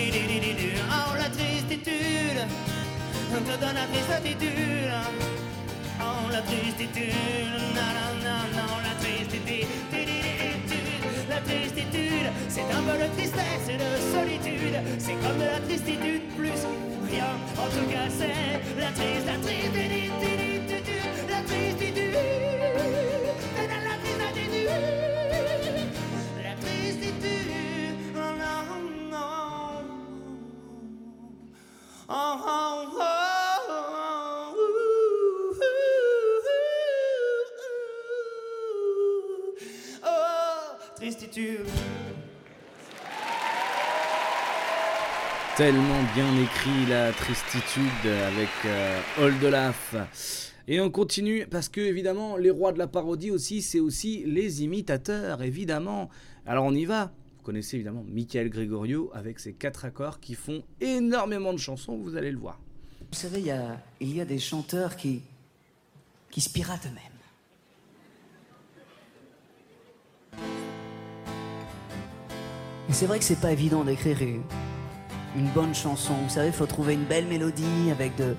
[0.89, 2.47] oh la tristitude,
[3.31, 4.93] te donne la tristitude,
[5.99, 7.13] oh la tristitude,
[7.75, 9.67] non, la tristitude,
[11.29, 16.21] la tristitude, c'est un peu de tristesse et de solitude, c'est comme de la tristitude
[16.37, 16.65] plus
[17.11, 20.40] rien, en tout cas c'est la triste, la tristitude,
[45.57, 49.95] Tellement bien écrit la tristitude avec euh, Oldelaf.
[50.67, 54.63] Et on continue parce que évidemment les rois de la parodie aussi c'est aussi les
[54.63, 56.09] imitateurs évidemment.
[56.45, 57.11] Alors on y va.
[57.37, 62.15] Vous connaissez évidemment Michael Gregorio avec ses quatre accords qui font énormément de chansons, vous
[62.15, 62.59] allez le voir.
[63.11, 65.21] Vous savez, il y a, il y a des chanteurs qui,
[66.29, 67.11] qui se piratent eux-mêmes.
[72.89, 74.43] C'est vrai que c'est pas évident d'écrire une,
[75.35, 76.13] une bonne chanson.
[76.13, 78.35] Vous savez, il faut trouver une belle mélodie avec de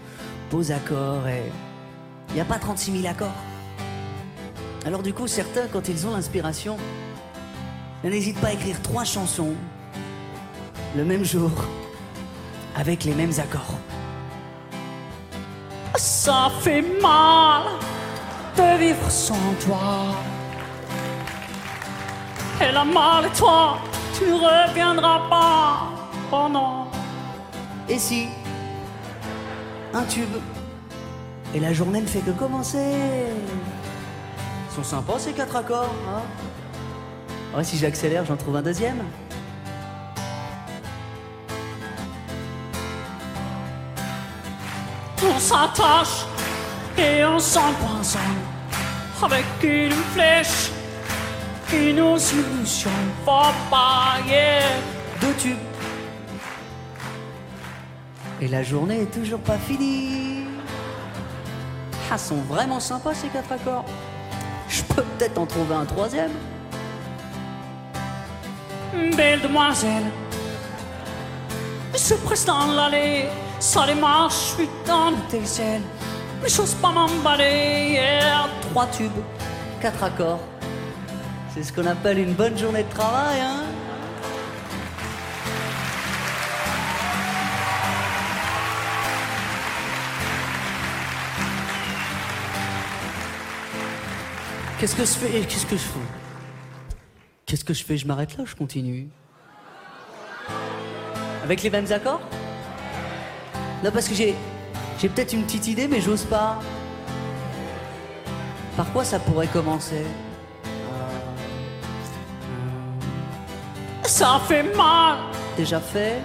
[0.50, 1.50] beaux accords et
[2.32, 3.28] il n'y a pas 36 000 accords.
[4.86, 6.78] Alors du coup, certains, quand ils ont l'inspiration,
[8.02, 9.54] n'hésitent pas à écrire trois chansons
[10.96, 11.50] le même jour
[12.74, 13.78] avec les mêmes accords.
[15.96, 17.62] Ça fait mal
[18.56, 20.06] de vivre sans toi.
[22.60, 23.78] Et la mal et toi,
[24.16, 25.90] tu ne reviendras pas.
[26.32, 26.86] Oh non.
[27.88, 28.28] Et si
[29.92, 30.36] un tube
[31.54, 32.78] et la journée ne fait que commencer.
[34.70, 36.22] Ils sont sympas ces quatre accords, hein
[37.56, 39.02] Ouais, si j'accélère, j'en trouve un deuxième.
[45.22, 46.26] On s'attache
[46.96, 48.20] et on s'empoisonne
[49.22, 50.70] avec une flèche.
[53.24, 53.30] Faut
[53.70, 54.60] pas, yeah.
[55.20, 55.56] Deux tubes.
[58.40, 60.41] Et la journée est toujours pas finie.
[62.14, 63.86] Ah, sont vraiment sympas ces quatre accords.
[64.68, 66.32] Je peux peut-être en trouver un troisième.
[69.16, 70.04] Belle demoiselle,
[71.94, 73.24] je presse dans l'allée,
[73.58, 75.80] ça démarche, je suis dans tes ailes,
[76.42, 77.92] mais j'ose pas m'emballer.
[77.92, 78.46] Yeah.
[78.70, 79.10] Trois tubes,
[79.80, 80.40] quatre accords.
[81.54, 83.62] C'est ce qu'on appelle une bonne journée de travail, hein
[94.82, 95.40] Qu'est-ce que je fais?
[95.46, 96.00] Qu'est-ce que je fais?
[97.46, 97.96] Qu'est-ce que je fais?
[97.96, 99.10] Je m'arrête là, je continue.
[101.44, 102.20] Avec les mêmes accords?
[103.84, 104.34] Non, parce que j'ai,
[105.00, 106.58] j'ai peut-être une petite idée, mais j'ose pas.
[108.76, 110.02] Par quoi ça pourrait commencer?
[114.02, 115.18] Ça fait mal,
[115.56, 116.18] Déjà fait.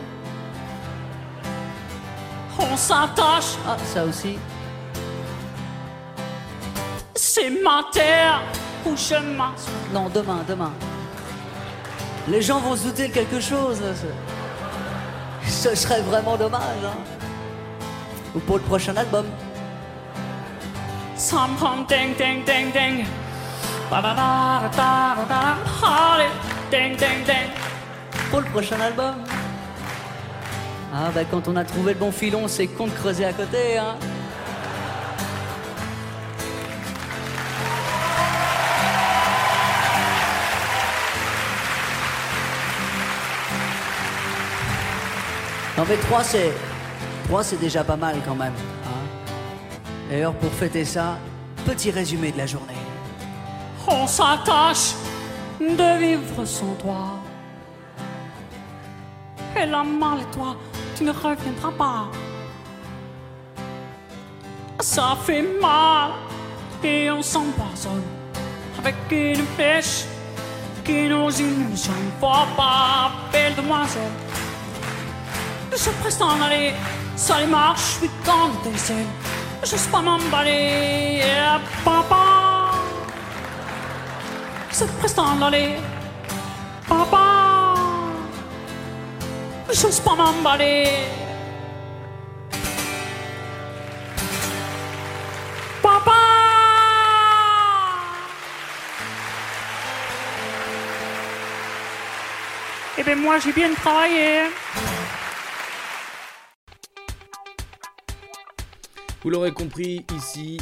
[2.58, 4.40] On s'attache, Ah, ça aussi.
[7.38, 8.42] C'est ma terre
[8.86, 9.72] où je m'assois.
[9.94, 10.72] Non, demain, demain.
[12.28, 13.82] Les gens vont se douter de quelque chose.
[15.46, 16.84] Ce, serait vraiment dommage.
[16.84, 16.98] hein.
[18.36, 19.26] Ou pour le prochain album.
[21.16, 23.06] Ça me prend ding ding ding ding.
[23.90, 25.42] Ba ba ba da da da da.
[26.14, 26.34] Allez,
[26.72, 27.50] ding ding ding.
[28.30, 29.16] Pour le prochain album.
[30.94, 33.78] Ah bah quand on a trouvé le bon filon, c'est con de creuser à côté,
[33.78, 33.96] hein.
[45.78, 46.52] Non mais trois c'est.
[47.26, 48.54] Trois c'est déjà pas mal quand même.
[48.86, 48.90] hein.
[50.10, 51.18] D'ailleurs pour fêter ça,
[51.66, 52.74] petit résumé de la journée.
[53.88, 54.96] On s'attache
[55.60, 57.20] de vivre sans toi.
[59.56, 60.56] Et la mal et toi,
[60.96, 62.06] tu ne reviendras pas.
[64.80, 66.12] Ça fait mal
[66.84, 68.04] et on s'empoisonne
[68.78, 70.06] avec une flèche
[70.86, 72.12] qui nous illusionne.
[72.20, 74.12] Faut pas, belle demoiselle.
[75.80, 76.74] Je presse en aller,
[77.16, 79.06] ça les marche, je suis dans tes ailes.
[79.62, 81.22] Je sais pas m'emballer,
[81.86, 82.72] papa.
[84.72, 85.76] Je presse en aller,
[86.90, 87.76] papa.
[89.70, 90.90] J'ose pas m'emballer.
[95.84, 96.12] Papa
[102.98, 104.50] Eh ben moi j'ai bien travaillé.
[109.28, 110.58] Vous l'aurez compris, ici,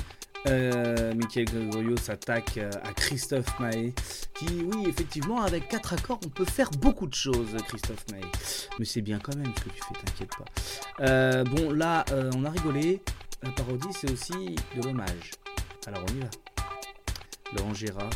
[0.47, 3.93] euh, Michael Gregorio s'attaque euh, à Christophe Maé,
[4.33, 8.21] qui, oui, effectivement, avec quatre accords, on peut faire beaucoup de choses, Christophe Maé.
[8.79, 10.45] Mais c'est bien quand même ce que tu fais, t'inquiète pas.
[11.01, 13.03] Euh, bon, là, euh, on a rigolé.
[13.43, 15.29] La parodie, c'est aussi de l'hommage.
[15.85, 16.29] Alors, on y va.
[17.55, 18.09] Laurent Gérard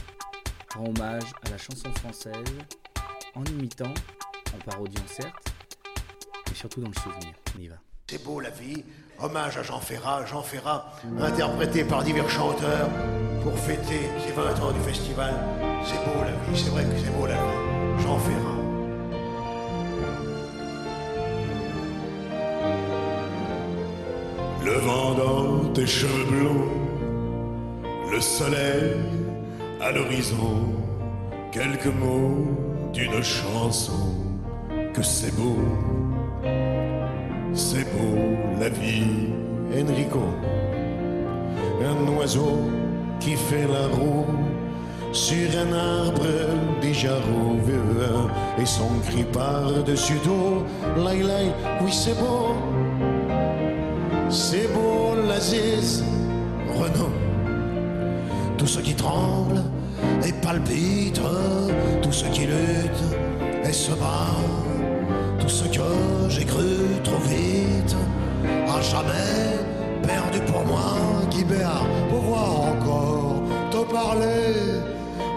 [0.74, 2.34] rend hommage à la chanson française
[3.36, 3.94] en imitant,
[4.56, 5.54] en parodiant certes,
[6.48, 7.36] mais surtout dans le souvenir.
[7.56, 7.76] On y va.
[8.10, 8.84] C'est beau la vie,
[9.22, 12.90] hommage à Jean Ferrat, Jean Ferrat, interprété par divers chanteurs
[13.44, 15.32] pour fêter ces 20 ans du festival.
[15.86, 18.02] C'est beau la vie, c'est vrai que c'est beau la vie.
[18.02, 18.56] Jean Ferrat.
[24.80, 26.68] vent dans tes cheveux blonds,
[28.12, 28.96] le soleil
[29.82, 30.74] à l'horizon,
[31.52, 32.48] quelques mots
[32.92, 34.16] d'une chanson,
[34.94, 35.58] que c'est beau,
[37.54, 38.18] c'est beau
[38.60, 39.30] la vie,
[39.74, 40.24] Enrico,
[41.82, 42.60] un oiseau
[43.20, 44.26] qui fait la roue
[45.12, 46.26] sur un arbre
[46.82, 47.74] déjà rouvé
[48.62, 50.64] et son cri par-dessus tout,
[51.04, 52.56] laï laï, oui c'est beau,
[54.30, 56.04] c'est beau l'Aziz,
[56.76, 57.12] Renaud,
[58.58, 59.64] tout ce qui tremble
[60.26, 61.22] et palpite,
[62.02, 63.04] tout ce qui lutte
[63.64, 64.36] et se bat,
[65.50, 67.96] ce que j'ai cru trop vite,
[68.68, 69.58] à jamais
[70.04, 70.92] perdu pour moi,
[71.32, 73.42] Guibert, pouvoir encore
[73.72, 74.54] te parler,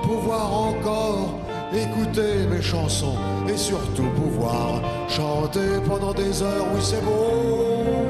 [0.03, 1.39] pouvoir encore
[1.75, 3.17] écouter mes chansons
[3.49, 8.07] et surtout pouvoir chanter pendant des heures, oui c'est beau,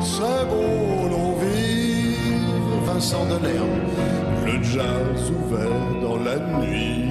[0.00, 3.86] c'est beau l'on vive, Vincent Delerme,
[4.46, 7.10] le jazz ouvert dans la nuit,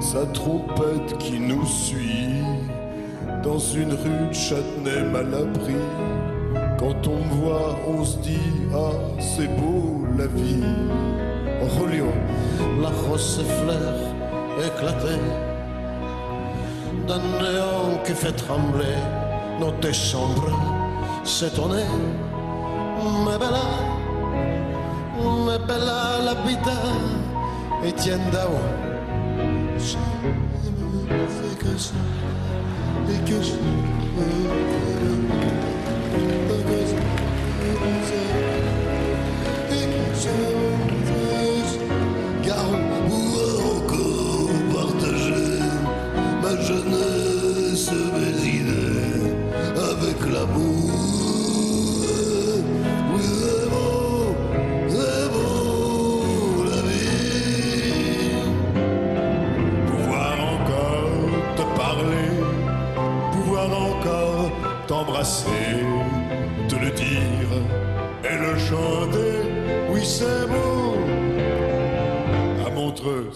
[0.00, 2.42] sa trompette qui nous suit
[3.44, 5.26] dans une rue de Châtenay mal.
[6.78, 10.64] Quand on me voit, on se dit Ah, c'est beau la vie.
[11.78, 12.06] Julio,
[12.82, 14.00] la rose fleurs
[14.58, 15.20] éclatée
[17.06, 18.96] d'un néant qui fait trembler
[19.60, 20.58] nos tes chambres
[21.24, 21.84] s'étonner.
[23.24, 23.66] Ma bella,
[25.46, 26.80] ma bella la vita,
[27.84, 28.89] Etienne Dao.
[29.82, 29.96] C'est
[31.58, 31.94] que ça,
[33.08, 33.18] et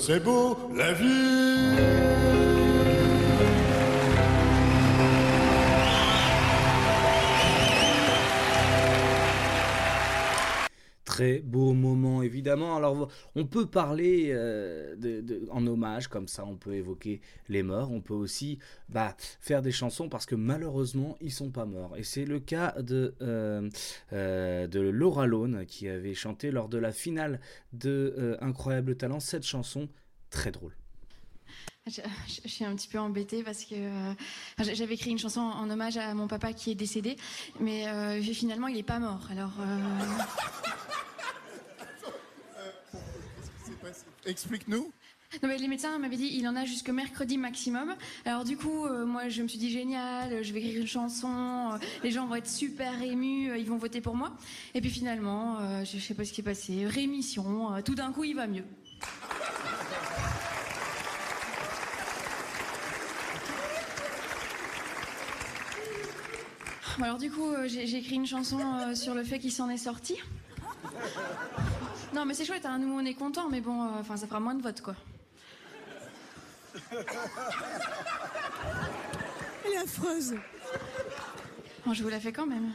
[0.06, 1.76] c'est beau la vie.
[11.06, 11.63] Très beau
[12.44, 12.76] évidemment.
[12.76, 14.94] Alors, on peut parler euh,
[15.50, 17.90] en hommage, comme ça, on peut évoquer les morts.
[17.90, 18.58] On peut aussi
[18.90, 21.96] bah, faire des chansons parce que malheureusement, ils sont pas morts.
[21.96, 23.70] Et c'est le cas de, euh,
[24.12, 27.40] euh, Laura Lone qui avait chanté lors de la finale
[27.72, 29.88] de Incroyable Talent cette chanson
[30.28, 30.72] très drôle.
[31.86, 32.00] Je,
[32.46, 33.74] suis un petit peu embêtée parce que
[34.58, 37.16] j'avais écrit une chanson en hommage à mon papa qui est décédé,
[37.60, 39.28] mais finalement il est pas mort.
[39.30, 39.52] Alors
[44.26, 44.90] Explique-nous.
[45.42, 47.94] non, mais les médecins m'avaient dit il en a jusque mercredi maximum.
[48.24, 51.72] Alors du coup euh, moi je me suis dit génial, je vais écrire une chanson,
[51.72, 54.32] euh, les gens vont être super émus, euh, ils vont voter pour moi.
[54.74, 58.34] Et puis finalement je, sais pas ce qui est passé, rémission, tout d'un coup il
[58.34, 58.64] va mieux.
[67.02, 68.60] Alors du coup, j'ai écrit une chanson
[68.94, 70.16] sur le fait qu'il s'en est sorti.
[72.14, 74.38] Non, mais c'est chouette, hein, nous on est contents, mais bon, euh, enfin ça fera
[74.38, 74.94] moins de votes, quoi.
[79.64, 80.36] Elle est affreuse.
[81.84, 82.72] Bon, je vous la fais quand même.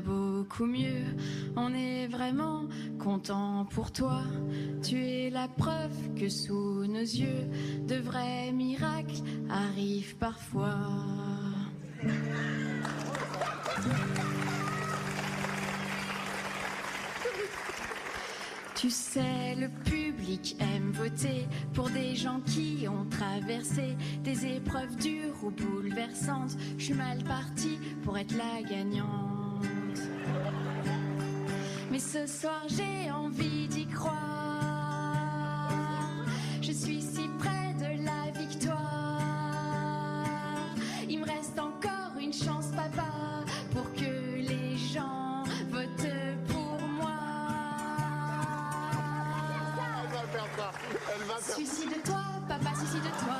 [0.00, 1.04] Beaucoup mieux.
[1.56, 2.64] On est vraiment
[2.98, 4.22] content pour toi.
[4.82, 7.48] Tu es la preuve que sous nos yeux,
[7.86, 10.78] de vrais miracles arrivent parfois.
[18.82, 25.44] Tu sais, le public aime voter pour des gens qui ont traversé des épreuves dures
[25.44, 26.56] ou bouleversantes.
[26.78, 29.31] Je suis mal partie pour être la gagnante.
[31.90, 34.18] Mais ce soir, j'ai envie d'y croire.
[36.62, 39.20] Je suis si près de la victoire.
[41.08, 43.08] Il me reste encore une chance, papa,
[43.74, 46.14] pour que les gens votent
[46.48, 47.10] pour moi.
[51.54, 53.36] Suicide-toi, papa, suicide-toi.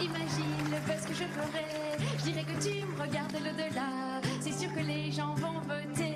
[0.00, 1.98] Imagine le buzz que je ferai.
[2.18, 4.20] Je dirais que tu me regardes de l'au-delà.
[4.40, 6.09] C'est sûr que les gens vont voter.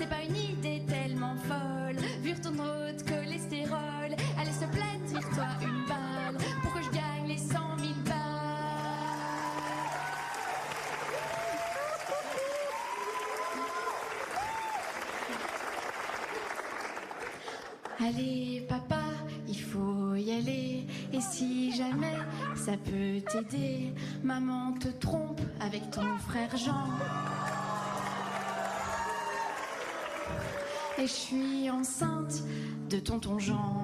[0.00, 2.02] C'est pas une idée tellement folle.
[2.22, 4.16] Vire ton de cholestérol.
[4.40, 6.38] Allez, se plaindre, vire-toi une balle.
[6.62, 8.14] Pour que je gagne les 100 000 balles.
[18.02, 19.02] Allez, papa,
[19.46, 20.86] il faut y aller.
[21.12, 22.16] Et si jamais
[22.56, 23.92] ça peut t'aider,
[24.22, 26.86] maman te trompe avec ton frère Jean.
[31.00, 32.42] Et je suis enceinte
[32.90, 33.79] de tonton Jean.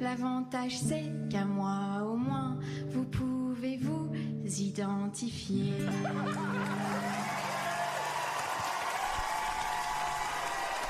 [0.00, 2.58] L'avantage c'est qu'à moi au moins
[2.88, 4.10] vous pouvez vous
[4.44, 5.72] identifier.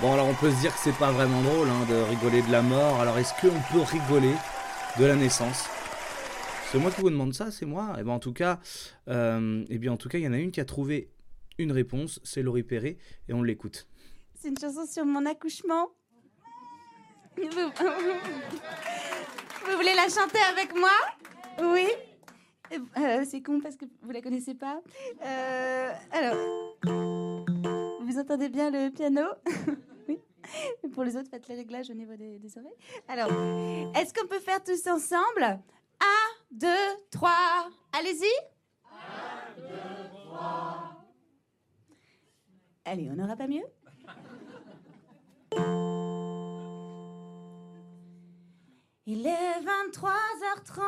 [0.00, 2.50] Bon, alors on peut se dire que c'est pas vraiment drôle hein, de rigoler de
[2.50, 3.00] la mort.
[3.00, 4.34] Alors est-ce qu'on peut rigoler
[4.98, 5.68] de la naissance?
[6.70, 7.96] C'est moi qui vous demande ça, c'est moi.
[8.00, 8.58] Et ben en tout cas,
[9.08, 11.10] euh, eh bien en tout cas, il y en a une qui a trouvé
[11.58, 12.96] une réponse, c'est Laurie Perret,
[13.28, 13.86] et on l'écoute.
[14.40, 15.90] C'est une chanson sur mon accouchement.
[17.36, 17.72] Vous,
[19.76, 20.90] voulez la chanter avec moi?
[21.62, 21.86] Oui
[22.98, 24.80] Euh, C'est con parce que vous la connaissez pas.
[25.24, 26.36] Euh, alors,
[28.00, 29.22] vous entendez bien le piano?
[30.08, 30.18] Oui.
[30.92, 32.74] Pour les autres, faites les réglages au niveau des, des oreilles.
[33.06, 33.28] Alors,
[33.94, 35.44] est-ce qu'on peut faire tous ensemble?
[35.44, 36.66] Un, deux,
[37.12, 37.68] trois.
[37.92, 38.26] Allez-y.
[42.84, 43.62] Allez, on n'aura pas mieux?
[49.04, 50.80] Il est 23h30,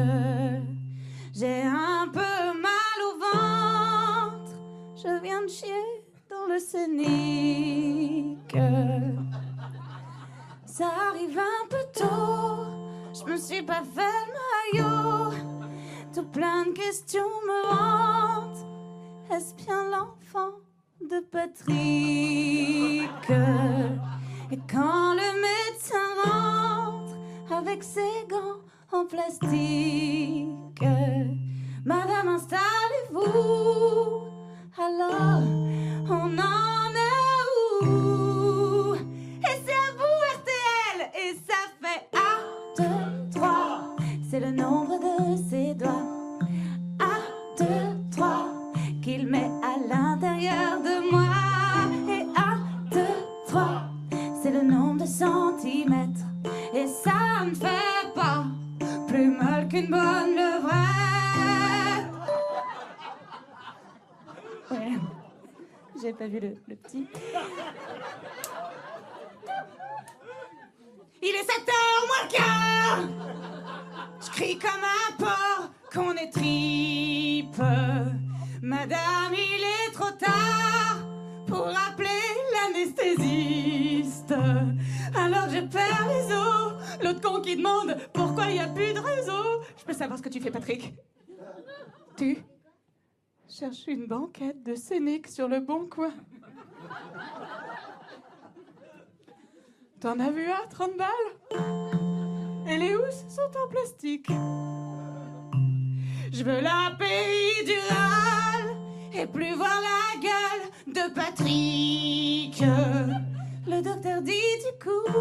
[1.33, 4.57] J'ai un peu mal au ventre,
[4.97, 8.57] je viens de chier dans le scénic.
[10.65, 12.65] Ça arrive un peu tôt,
[13.13, 15.31] je me suis pas fait le maillot.
[16.13, 18.67] Tout plein de questions me hantent.
[19.31, 20.62] Est-ce bien l'enfant
[21.09, 21.75] de Patrick
[24.51, 27.15] Et quand le médecin rentre
[27.51, 30.83] avec ses gants en plastique,
[31.85, 33.21] Madame, installez-vous.
[34.77, 35.41] Alors,
[36.09, 38.95] on en est où?
[38.95, 42.83] Et c'est à vous, RTL Et ça fait 1,
[43.31, 43.95] 2, 3.
[44.29, 46.05] C'est le nombre de ses doigts.
[46.99, 47.65] 1, 2,
[48.11, 48.47] 3.
[49.01, 49.49] Qu'il met
[49.93, 51.29] l'intérieur de moi.
[52.09, 52.59] Et 1,
[52.91, 52.99] 2,
[53.47, 53.83] 3.
[54.41, 56.25] C'est le nombre de centimètres.
[56.73, 58.45] Et ça me fait pas
[59.07, 60.73] plus mal qu'une bonne levrette.
[64.71, 64.97] Ouais.
[66.01, 67.07] J'ai pas vu le, le petit.
[71.21, 72.99] Il est 7 heures moins le quart
[74.25, 77.61] Je crie comme un porc qu'on est tripe
[78.65, 81.05] Madame, il est trop tard
[81.45, 82.07] pour appeler
[82.53, 84.33] l'anesthésiste.
[85.13, 86.71] Alors je perds les os.
[87.03, 89.61] L'autre con qui demande pourquoi il n'y a plus de réseau.
[89.75, 90.95] Je peux savoir ce que tu fais Patrick?
[92.15, 92.37] Tu
[93.49, 96.13] cherches une banquette de scénique sur le bon coin.
[99.99, 101.09] T'en as vu un, 30 balles?
[102.69, 104.31] Et les housses sont en plastique?
[106.35, 108.75] Je veux la péridurale
[109.13, 112.59] et plus voir la gueule de Patrick.
[113.67, 115.13] Le docteur dit du coup,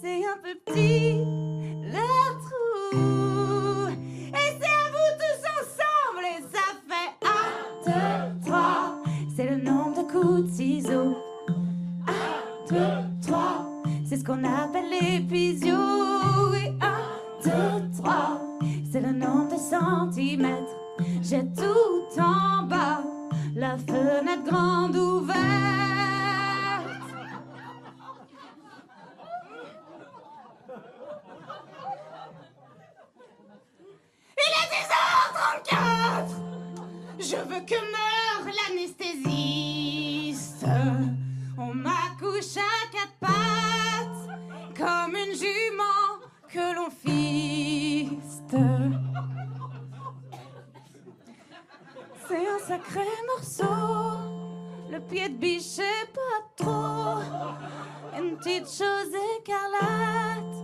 [0.00, 1.18] c'est un peu petit
[1.92, 3.88] leur trou.
[4.30, 7.52] Et c'est à vous tous ensemble et ça fait un,
[7.84, 8.96] deux, trois.
[9.36, 11.18] C'est le nombre de coups de ciseaux.
[12.06, 12.76] 1, 2,
[13.26, 15.76] 3, c'est ce qu'on appelle l'épisio.
[16.54, 17.50] Et 1,
[17.82, 18.40] 2, 3,
[18.90, 20.74] c'est le nombre de centimètres.
[21.22, 23.04] J'ai tout en bas,
[23.54, 25.36] la fenêtre grande ouverte.
[37.20, 40.64] Je veux que meure l'anesthésiste.
[41.58, 44.30] On m'accouche à quatre pattes,
[44.74, 46.88] comme une jument que l'on
[52.28, 53.64] C'est un sacré morceau,
[54.90, 55.80] le pied de biche
[56.14, 57.20] pas trop.
[58.18, 60.56] Une petite chose écarlate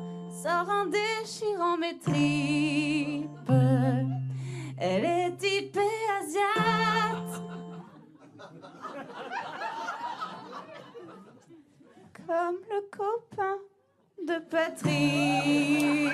[0.43, 3.29] sort en déchirant mes tripes.
[4.79, 5.81] Elle est typée
[6.21, 7.43] asiate.
[12.27, 13.59] Comme le copain
[14.27, 16.13] de Patrick.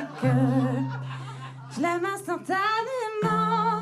[1.81, 3.81] Je l'aime instantanément.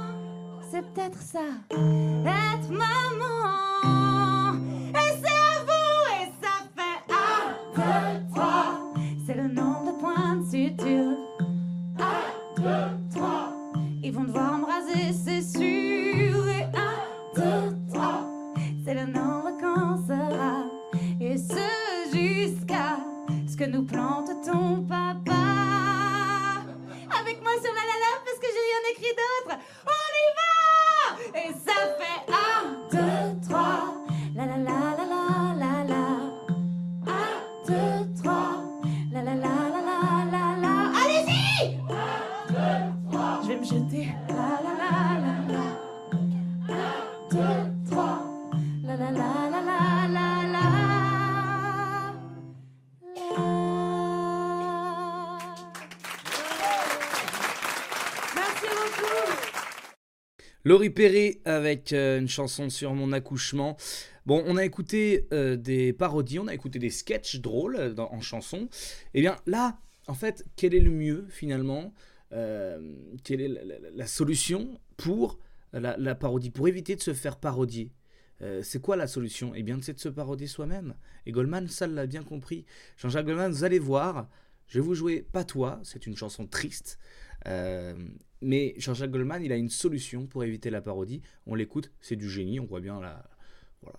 [0.71, 1.41] C'est peut-être ça,
[1.73, 3.98] être maman.
[60.69, 63.79] Laurie Perret avec euh, une chanson sur mon accouchement.
[64.27, 68.21] Bon, on a écouté euh, des parodies, on a écouté des sketchs drôles euh, en
[68.21, 68.69] chanson.
[69.15, 71.95] Et bien là, en fait, quel est le mieux finalement
[72.31, 73.49] Quelle est
[73.95, 75.39] la, solution pour
[75.73, 77.91] la, parodie, pour éviter de se faire parodier
[78.63, 79.53] c'est quoi la solution?
[79.57, 80.95] Eh bien, c'est de se parodier soi-même.
[81.27, 82.67] Et Goldman, ça l'a bien compris.
[82.97, 84.29] Jean-Jacques Goldman, vous allez voir,
[84.69, 87.01] je vais vous jouer Patois, c'est une chanson triste.
[88.41, 91.23] Mais Jean-Jacques Goldman, il a une solution pour éviter la parodie.
[91.47, 93.29] On l'écoute, c'est du génie, on voit bien la.
[93.83, 93.99] Voilà.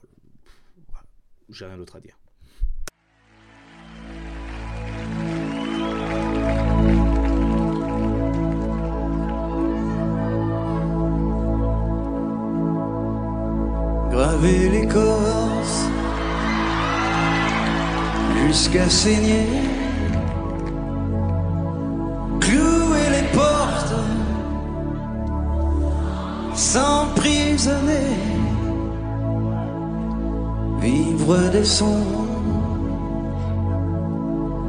[1.50, 2.18] J'ai rien d'autre à dire.
[14.20, 15.86] graver l'écorce
[18.46, 19.46] jusqu'à saigner,
[31.30, 32.28] vivre des sons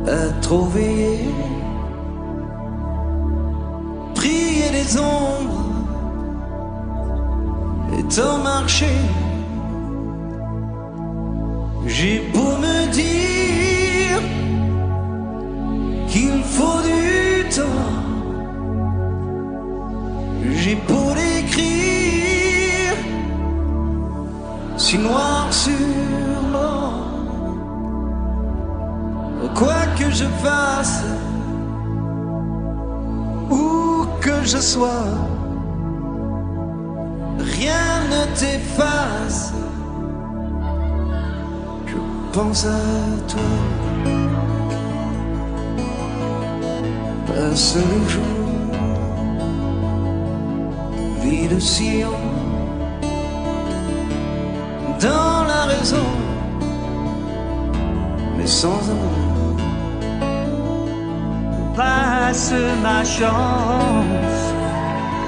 [0.06, 1.28] à trop veiller,
[4.14, 5.64] prier des ombres
[7.96, 8.98] et tant marcher.
[11.86, 14.20] J'ai beau me dire
[16.08, 17.90] qu'il faut du temps,
[20.56, 22.94] j'ai beau l'écrire
[24.76, 25.39] si noir
[30.12, 31.04] je fasse,
[33.50, 35.08] où que je sois,
[37.38, 39.52] rien ne t'efface
[42.32, 42.80] pense à
[43.28, 43.40] toi.
[47.26, 48.22] Passe le jour,
[51.22, 52.18] vie de sillon,
[55.00, 56.08] dans la raison,
[58.36, 59.19] mais sans amour.
[61.76, 62.52] Passe
[62.82, 64.42] ma chance,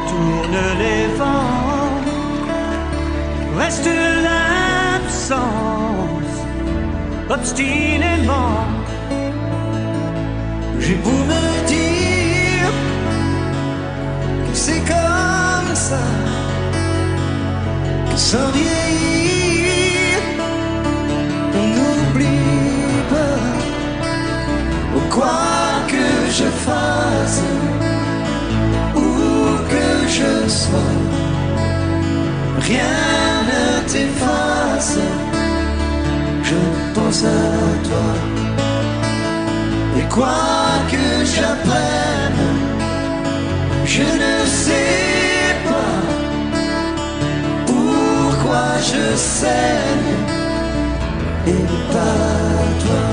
[0.09, 2.01] tourne les vents,
[3.57, 3.89] reste
[4.27, 5.43] l'absence
[7.31, 8.67] obstinément.
[10.81, 12.73] J'ai beau me dire
[14.47, 16.05] que c'est comme ça,
[18.11, 19.32] que sans vieillir,
[26.39, 27.43] je fasse,
[28.97, 29.09] où
[29.71, 30.99] que je sois,
[32.69, 32.97] rien
[33.51, 34.99] ne t'efface.
[36.43, 36.61] Je
[36.95, 37.45] pense à
[37.89, 38.11] toi.
[39.99, 40.49] Et quoi
[40.91, 42.45] que j'apprenne,
[43.85, 46.01] je ne sais pas
[47.67, 50.15] pourquoi je saigne
[51.47, 53.12] et pas toi.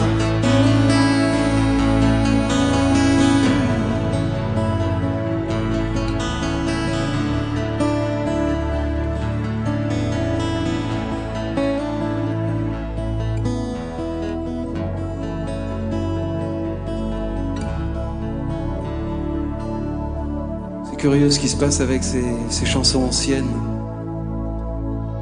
[20.99, 23.47] Curieux ce qui se passe avec ces, chansons anciennes.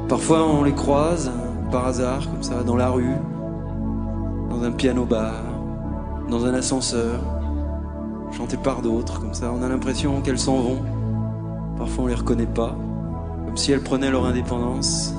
[0.08, 1.30] Parfois on les croise
[1.70, 3.14] par hasard, comme ça, dans la rue,
[4.50, 5.34] dans un piano-bar,
[6.28, 7.20] dans un ascenseur,
[8.36, 9.52] chantées par d'autres, comme ça.
[9.56, 10.82] On a l'impression qu'elles s'en vont.
[11.76, 12.76] Parfois on les reconnaît pas,
[13.46, 15.14] comme si elles prenaient leur indépendance.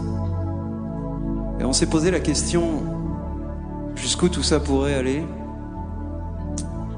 [1.62, 2.84] Et on s'est posé la question
[3.95, 5.24] jusqu'où tout ça pourrait aller?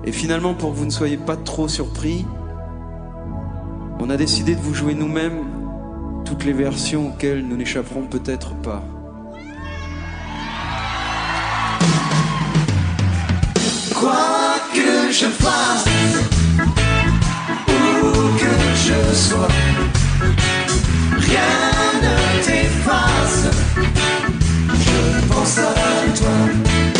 [0.03, 2.25] Et finalement, pour que vous ne soyez pas trop surpris,
[4.01, 5.45] on a décidé de vous jouer nous-mêmes
[6.25, 8.83] toutes les versions auxquelles nous n'échapperons peut-être pas.
[13.93, 15.85] Quoi que je fasse,
[17.67, 19.47] où que je sois,
[21.17, 21.61] rien
[22.01, 23.49] ne t'efface.
[24.67, 25.73] Je pense à
[26.17, 26.90] toi.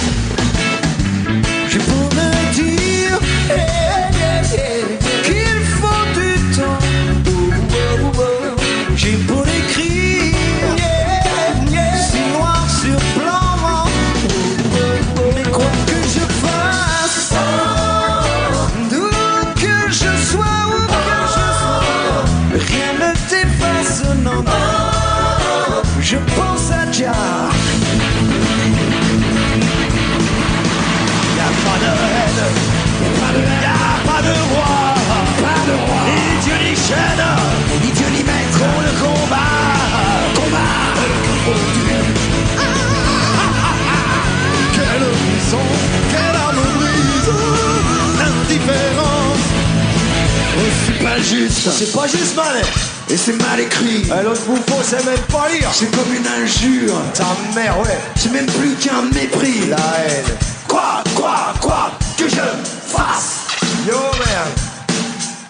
[51.69, 52.59] C'est pas juste, mal.
[53.07, 54.03] Et c'est mal écrit.
[54.23, 55.69] L'autre bouffon sait même pas lire.
[55.71, 56.95] C'est comme une injure.
[57.13, 57.99] Ta mère, ouais.
[58.15, 59.67] C'est même plus qu'un mépris.
[59.69, 60.37] La haine.
[60.67, 62.41] Quoi, quoi, quoi que je
[62.87, 63.41] fasse.
[63.87, 64.49] Yo, merde.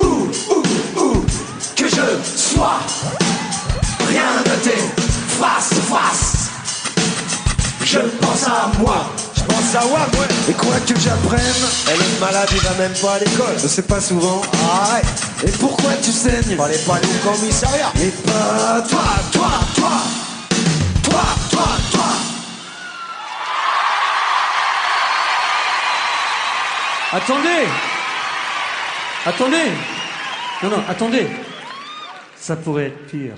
[0.02, 1.26] Où, où, où
[1.78, 2.80] que je sois.
[4.10, 6.50] Rien ne t'efface, face.
[7.00, 7.22] Moi.
[7.86, 9.06] Je pense à moi,
[10.50, 11.40] Et quoi que j'apprenne,
[11.88, 13.56] elle est malade, il va même pas à l'école.
[13.58, 14.42] Je sais pas souvent.
[14.66, 15.48] Ah ouais.
[15.48, 17.90] Et pourquoi tu saignes Fallait pas aller au commissariat.
[18.02, 19.00] Et pas toi,
[19.32, 19.92] toi, toi.
[21.04, 22.04] Toi, toi, toi.
[27.14, 27.68] Attendez
[29.26, 29.72] Attendez
[30.64, 31.28] Non, non, attendez
[32.36, 33.36] Ça pourrait être pire.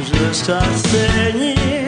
[0.00, 1.54] Jusqu'à saigner.
[1.64, 1.81] Luego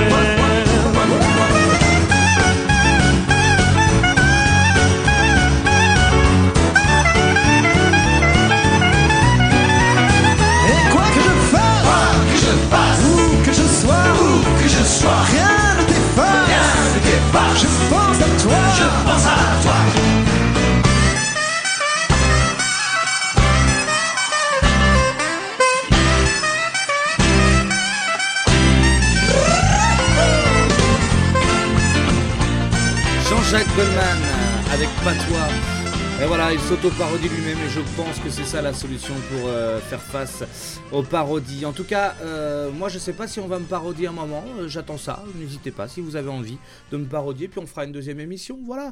[10.69, 14.23] Et quoi que je fasse, que je fasse, où que je sois, où
[14.61, 17.57] que je sois, rien ne t'efface, rien ne t'efface.
[17.61, 19.48] Je pense à toi, je pense à
[33.79, 35.47] Avec Patois.
[36.21, 39.79] Et voilà, il s'auto-parodie lui-même et je pense que c'est ça la solution pour euh,
[39.79, 40.43] faire face
[40.91, 41.65] aux parodies.
[41.65, 44.43] En tout cas, euh, moi je sais pas si on va me parodier un moment,
[44.59, 46.57] euh, j'attends ça, n'hésitez pas si vous avez envie
[46.91, 48.91] de me parodier, puis on fera une deuxième émission, voilà.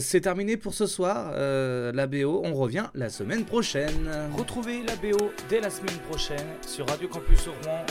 [0.00, 4.06] C'est terminé pour ce soir, la BO, on revient la semaine prochaine.
[4.36, 7.86] Retrouvez la BO dès la semaine prochaine sur Radio Campus Rouen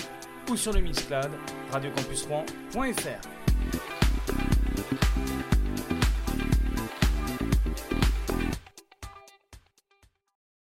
[0.48, 1.32] ou sur le Mixcloud
[1.72, 4.61] radiocampusrouen.fr.